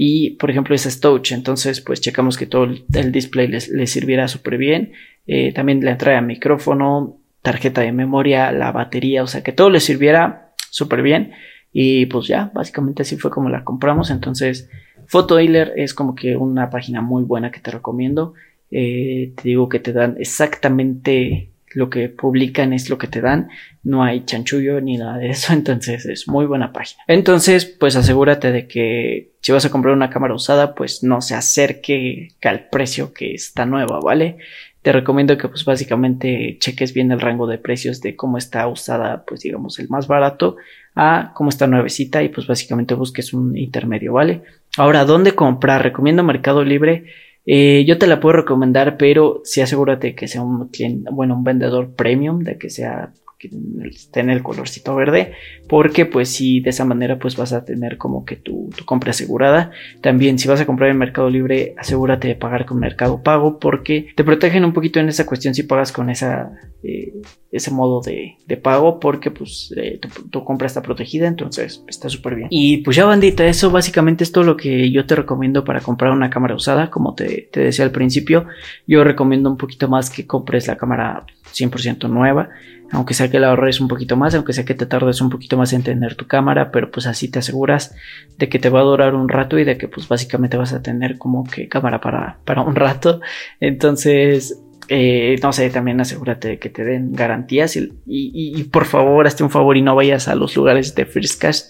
y 0.00 0.30
por 0.36 0.48
ejemplo 0.48 0.76
es 0.76 1.00
touch. 1.00 1.32
Entonces 1.32 1.80
pues 1.80 2.00
checamos 2.00 2.38
que 2.38 2.46
todo 2.46 2.64
el 2.64 3.10
display 3.10 3.48
le 3.48 3.86
sirviera 3.88 4.28
súper 4.28 4.56
bien 4.56 4.92
eh, 5.26 5.52
también 5.52 5.80
le 5.80 5.90
entrada 5.90 6.20
micrófono 6.20 7.18
tarjeta 7.42 7.80
de 7.80 7.90
memoria 7.90 8.52
la 8.52 8.70
batería 8.70 9.24
o 9.24 9.26
sea 9.26 9.42
que 9.42 9.50
todo 9.50 9.70
le 9.70 9.80
sirviera 9.80 10.52
súper 10.70 11.02
bien 11.02 11.32
y 11.72 12.06
pues 12.06 12.28
ya 12.28 12.52
básicamente 12.54 13.02
así 13.02 13.16
fue 13.16 13.32
como 13.32 13.48
la 13.48 13.64
compramos. 13.64 14.10
Entonces 14.10 14.70
Dealer 15.12 15.72
es 15.74 15.94
como 15.94 16.14
que 16.14 16.36
una 16.36 16.70
página 16.70 17.00
muy 17.00 17.24
buena 17.24 17.50
que 17.50 17.58
te 17.58 17.72
recomiendo. 17.72 18.34
Eh, 18.70 19.32
te 19.34 19.48
digo 19.48 19.68
que 19.68 19.80
te 19.80 19.92
dan 19.92 20.14
exactamente 20.20 21.50
lo 21.74 21.90
que 21.90 22.08
publican 22.08 22.72
es 22.72 22.90
lo 22.90 22.98
que 22.98 23.06
te 23.06 23.20
dan, 23.20 23.48
no 23.82 24.02
hay 24.02 24.24
chanchullo 24.24 24.80
ni 24.80 24.96
nada 24.96 25.18
de 25.18 25.30
eso, 25.30 25.52
entonces 25.54 26.06
es 26.06 26.28
muy 26.28 26.46
buena 26.46 26.72
página. 26.72 27.02
Entonces, 27.06 27.64
pues 27.66 27.96
asegúrate 27.96 28.52
de 28.52 28.66
que 28.66 29.32
si 29.40 29.52
vas 29.52 29.64
a 29.64 29.70
comprar 29.70 29.94
una 29.94 30.10
cámara 30.10 30.34
usada, 30.34 30.74
pues 30.74 31.02
no 31.02 31.20
se 31.20 31.34
acerque 31.34 32.34
al 32.42 32.68
precio 32.68 33.12
que 33.12 33.34
está 33.34 33.66
nueva, 33.66 34.00
¿vale? 34.00 34.38
Te 34.82 34.92
recomiendo 34.92 35.36
que 35.36 35.48
pues 35.48 35.64
básicamente 35.64 36.56
cheques 36.60 36.94
bien 36.94 37.10
el 37.10 37.20
rango 37.20 37.46
de 37.46 37.58
precios 37.58 38.00
de 38.00 38.16
cómo 38.16 38.38
está 38.38 38.66
usada, 38.68 39.24
pues 39.26 39.40
digamos 39.40 39.78
el 39.78 39.88
más 39.88 40.06
barato 40.06 40.56
a 40.94 41.32
cómo 41.34 41.50
está 41.50 41.66
nuevecita 41.66 42.22
y 42.22 42.28
pues 42.28 42.46
básicamente 42.46 42.94
busques 42.94 43.32
un 43.32 43.56
intermedio, 43.56 44.12
¿vale? 44.12 44.42
Ahora, 44.76 45.04
¿dónde 45.04 45.32
comprar? 45.32 45.82
Recomiendo 45.82 46.22
Mercado 46.22 46.64
Libre 46.64 47.06
eh, 47.50 47.86
yo 47.86 47.96
te 47.96 48.06
la 48.06 48.20
puedo 48.20 48.36
recomendar, 48.36 48.98
pero 48.98 49.40
sí 49.42 49.62
asegúrate 49.62 50.14
que 50.14 50.28
sea 50.28 50.42
un 50.42 50.68
cliente, 50.68 51.08
bueno, 51.10 51.34
un 51.34 51.44
vendedor 51.44 51.94
premium, 51.94 52.40
de 52.40 52.58
que 52.58 52.68
sea 52.68 53.14
que 53.38 53.50
esté 53.88 54.20
en 54.20 54.30
el 54.30 54.42
colorcito 54.42 54.94
verde, 54.96 55.32
porque 55.68 56.06
pues 56.06 56.28
si 56.28 56.60
de 56.60 56.70
esa 56.70 56.84
manera 56.84 57.18
pues 57.18 57.36
vas 57.36 57.52
a 57.52 57.64
tener 57.64 57.96
como 57.96 58.24
que 58.24 58.36
tu, 58.36 58.70
compra 58.84 59.10
asegurada. 59.10 59.70
También 60.00 60.38
si 60.38 60.48
vas 60.48 60.60
a 60.60 60.66
comprar 60.66 60.90
en 60.90 60.98
Mercado 60.98 61.30
Libre, 61.30 61.74
asegúrate 61.78 62.28
de 62.28 62.34
pagar 62.34 62.66
con 62.66 62.80
Mercado 62.80 63.22
Pago, 63.22 63.58
porque 63.60 64.08
te 64.16 64.24
protegen 64.24 64.64
un 64.64 64.72
poquito 64.72 64.98
en 64.98 65.08
esa 65.08 65.24
cuestión 65.24 65.54
si 65.54 65.62
pagas 65.62 65.92
con 65.92 66.10
esa, 66.10 66.50
eh, 66.82 67.12
ese 67.52 67.70
modo 67.70 68.00
de, 68.00 68.36
pago, 68.56 68.98
porque 68.98 69.30
pues 69.30 69.72
eh, 69.76 70.00
tu, 70.30 70.42
compra 70.42 70.66
está 70.66 70.82
protegida, 70.82 71.28
entonces 71.28 71.84
está 71.86 72.08
súper 72.08 72.34
bien. 72.34 72.48
Y 72.50 72.78
pues 72.78 72.96
ya 72.96 73.04
bandita, 73.04 73.46
eso 73.46 73.70
básicamente 73.70 74.24
es 74.24 74.32
todo 74.32 74.42
lo 74.42 74.56
que 74.56 74.90
yo 74.90 75.06
te 75.06 75.14
recomiendo 75.14 75.64
para 75.64 75.80
comprar 75.80 76.10
una 76.10 76.28
cámara 76.28 76.56
usada, 76.56 76.90
como 76.90 77.14
te, 77.14 77.48
te 77.52 77.60
decía 77.60 77.84
al 77.84 77.92
principio, 77.92 78.46
yo 78.88 79.04
recomiendo 79.04 79.48
un 79.48 79.56
poquito 79.56 79.86
más 79.86 80.10
que 80.10 80.26
compres 80.26 80.66
la 80.66 80.76
cámara 80.76 81.24
100% 81.52 82.08
nueva 82.08 82.50
aunque 82.92 83.14
sea 83.14 83.30
que 83.30 83.38
la 83.38 83.48
ahorres 83.48 83.80
un 83.80 83.88
poquito 83.88 84.16
más, 84.16 84.34
aunque 84.34 84.52
sea 84.52 84.64
que 84.64 84.74
te 84.74 84.86
tardes 84.86 85.20
un 85.20 85.30
poquito 85.30 85.56
más 85.56 85.72
en 85.72 85.82
tener 85.82 86.14
tu 86.14 86.26
cámara, 86.26 86.70
pero 86.70 86.90
pues 86.90 87.06
así 87.06 87.30
te 87.30 87.38
aseguras 87.38 87.94
de 88.38 88.48
que 88.48 88.58
te 88.58 88.70
va 88.70 88.80
a 88.80 88.84
durar 88.84 89.14
un 89.14 89.28
rato 89.28 89.58
y 89.58 89.64
de 89.64 89.76
que 89.76 89.88
pues 89.88 90.08
básicamente 90.08 90.56
vas 90.56 90.72
a 90.72 90.82
tener 90.82 91.18
como 91.18 91.44
que 91.44 91.68
cámara 91.68 92.00
para, 92.00 92.38
para 92.44 92.62
un 92.62 92.74
rato. 92.74 93.20
Entonces, 93.60 94.58
eh, 94.88 95.36
no 95.42 95.52
sé, 95.52 95.68
también 95.68 96.00
asegúrate 96.00 96.48
de 96.48 96.58
que 96.58 96.70
te 96.70 96.84
den 96.84 97.12
garantías 97.12 97.76
y, 97.76 97.92
y, 98.06 98.64
por 98.64 98.86
favor 98.86 99.26
hazte 99.26 99.44
un 99.44 99.50
favor 99.50 99.76
y 99.76 99.82
no 99.82 99.94
vayas 99.94 100.28
a 100.28 100.34
los 100.34 100.56
lugares 100.56 100.94
de 100.94 101.04
First 101.04 101.40
Cash. 101.40 101.62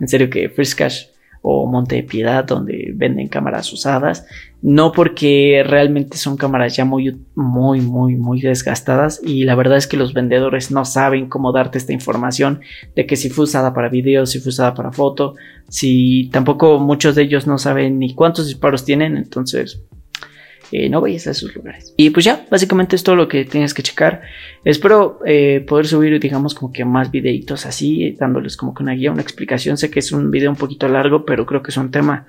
En 0.00 0.08
serio 0.08 0.28
que 0.28 0.48
First 0.48 0.76
Cash 0.76 1.04
o 1.46 1.66
Monte 1.66 1.96
de 1.96 2.02
Piedad 2.02 2.42
donde 2.42 2.92
venden 2.94 3.28
cámaras 3.28 3.70
usadas, 3.70 4.26
no 4.62 4.92
porque 4.92 5.62
realmente 5.64 6.16
son 6.16 6.38
cámaras 6.38 6.74
ya 6.74 6.86
muy, 6.86 7.20
muy, 7.34 7.82
muy, 7.82 8.16
muy 8.16 8.40
desgastadas 8.40 9.20
y 9.22 9.44
la 9.44 9.54
verdad 9.54 9.76
es 9.76 9.86
que 9.86 9.98
los 9.98 10.14
vendedores 10.14 10.70
no 10.70 10.86
saben 10.86 11.28
cómo 11.28 11.52
darte 11.52 11.76
esta 11.76 11.92
información 11.92 12.62
de 12.96 13.04
que 13.04 13.16
si 13.16 13.28
fue 13.28 13.44
usada 13.44 13.74
para 13.74 13.90
video, 13.90 14.24
si 14.24 14.40
fue 14.40 14.48
usada 14.48 14.72
para 14.72 14.90
foto, 14.90 15.34
si 15.68 16.30
tampoco 16.32 16.78
muchos 16.78 17.14
de 17.14 17.24
ellos 17.24 17.46
no 17.46 17.58
saben 17.58 17.98
ni 17.98 18.14
cuántos 18.14 18.46
disparos 18.46 18.86
tienen, 18.86 19.18
entonces 19.18 19.82
eh, 20.72 20.88
no 20.88 21.00
vayas 21.00 21.26
a 21.26 21.30
esos 21.30 21.54
lugares. 21.54 21.94
Y 21.96 22.10
pues 22.10 22.24
ya, 22.24 22.46
básicamente 22.50 22.96
es 22.96 23.02
todo 23.02 23.16
lo 23.16 23.28
que 23.28 23.44
tienes 23.44 23.74
que 23.74 23.82
checar. 23.82 24.22
Espero 24.64 25.20
eh, 25.26 25.64
poder 25.66 25.86
subir, 25.86 26.18
digamos, 26.20 26.54
como 26.54 26.72
que 26.72 26.84
más 26.84 27.10
videitos 27.10 27.66
así, 27.66 28.12
dándoles 28.12 28.56
como 28.56 28.74
que 28.74 28.82
una 28.82 28.92
guía, 28.92 29.12
una 29.12 29.22
explicación. 29.22 29.76
Sé 29.76 29.90
que 29.90 30.00
es 30.00 30.12
un 30.12 30.30
video 30.30 30.50
un 30.50 30.56
poquito 30.56 30.88
largo, 30.88 31.24
pero 31.24 31.46
creo 31.46 31.62
que 31.62 31.70
es 31.70 31.76
un 31.76 31.90
tema 31.90 32.26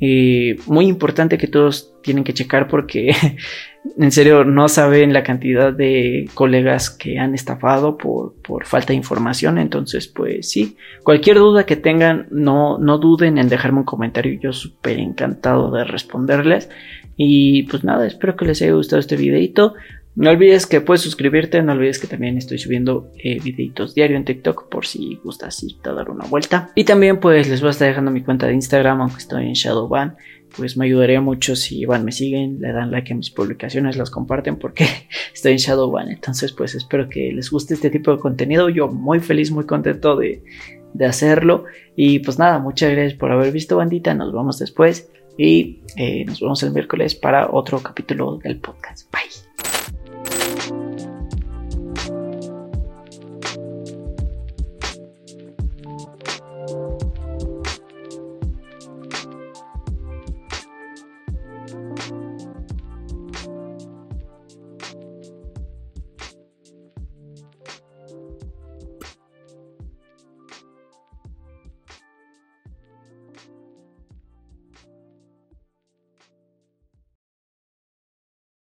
eh, 0.00 0.56
muy 0.66 0.86
importante 0.86 1.38
que 1.38 1.46
todos 1.46 1.94
tienen 2.02 2.24
que 2.24 2.34
checar 2.34 2.66
porque 2.66 3.14
en 3.98 4.10
serio 4.10 4.44
no 4.44 4.68
saben 4.68 5.12
la 5.12 5.22
cantidad 5.22 5.72
de 5.72 6.28
colegas 6.34 6.90
que 6.90 7.18
han 7.18 7.34
estafado 7.34 7.96
por, 7.96 8.34
por 8.42 8.64
falta 8.66 8.88
de 8.88 8.96
información. 8.96 9.58
Entonces, 9.58 10.08
pues 10.08 10.50
sí, 10.50 10.76
cualquier 11.04 11.36
duda 11.36 11.64
que 11.64 11.76
tengan, 11.76 12.26
no, 12.30 12.78
no 12.78 12.98
duden 12.98 13.38
en 13.38 13.48
dejarme 13.48 13.78
un 13.78 13.84
comentario. 13.84 14.38
Yo 14.40 14.52
súper 14.52 14.98
encantado 14.98 15.70
de 15.70 15.84
responderles. 15.84 16.68
Y 17.16 17.64
pues 17.64 17.84
nada, 17.84 18.06
espero 18.06 18.36
que 18.36 18.44
les 18.44 18.60
haya 18.62 18.72
gustado 18.72 19.00
este 19.00 19.16
videito. 19.16 19.74
No 20.16 20.30
olvides 20.30 20.66
que 20.66 20.80
puedes 20.80 21.00
suscribirte, 21.00 21.60
no 21.62 21.72
olvides 21.72 21.98
que 21.98 22.06
también 22.06 22.38
estoy 22.38 22.58
subiendo 22.58 23.10
eh, 23.18 23.40
videitos 23.42 23.96
diario 23.96 24.16
en 24.16 24.24
TikTok 24.24 24.68
por 24.68 24.86
si 24.86 25.16
gustas 25.24 25.60
irte 25.64 25.90
a 25.90 25.92
dar 25.92 26.08
una 26.08 26.24
vuelta. 26.26 26.70
Y 26.76 26.84
también 26.84 27.18
pues 27.18 27.48
les 27.48 27.60
voy 27.60 27.68
a 27.68 27.70
estar 27.72 27.88
dejando 27.88 28.12
mi 28.12 28.22
cuenta 28.22 28.46
de 28.46 28.54
Instagram, 28.54 29.00
aunque 29.00 29.18
estoy 29.18 29.46
en 29.46 29.54
Shadowban. 29.54 30.16
pues 30.56 30.76
me 30.76 30.84
ayudaría 30.84 31.20
mucho 31.20 31.56
si 31.56 31.80
igual 31.80 32.04
me 32.04 32.12
siguen, 32.12 32.60
le 32.60 32.72
dan 32.72 32.92
like 32.92 33.12
a 33.12 33.16
mis 33.16 33.30
publicaciones, 33.30 33.96
las 33.96 34.10
comparten 34.10 34.56
porque 34.56 34.86
estoy 35.34 35.52
en 35.52 35.58
Shadowban. 35.58 36.08
Entonces, 36.08 36.52
pues 36.52 36.76
espero 36.76 37.08
que 37.08 37.32
les 37.32 37.50
guste 37.50 37.74
este 37.74 37.90
tipo 37.90 38.12
de 38.12 38.18
contenido. 38.18 38.68
Yo 38.68 38.86
muy 38.86 39.18
feliz, 39.18 39.50
muy 39.50 39.66
contento 39.66 40.14
de, 40.14 40.44
de 40.92 41.06
hacerlo. 41.06 41.64
Y 41.96 42.20
pues 42.20 42.38
nada, 42.38 42.60
muchas 42.60 42.92
gracias 42.92 43.18
por 43.18 43.32
haber 43.32 43.50
visto, 43.50 43.78
bandita. 43.78 44.14
Nos 44.14 44.32
vemos 44.32 44.60
después 44.60 45.10
y 45.36 45.80
eh, 45.96 46.24
nos 46.24 46.40
vemos 46.40 46.62
el 46.62 46.72
miércoles 46.72 47.14
para 47.14 47.50
otro 47.50 47.80
capítulo 47.80 48.38
del 48.38 48.58
podcast. 48.58 49.10
Bye. 49.12 49.43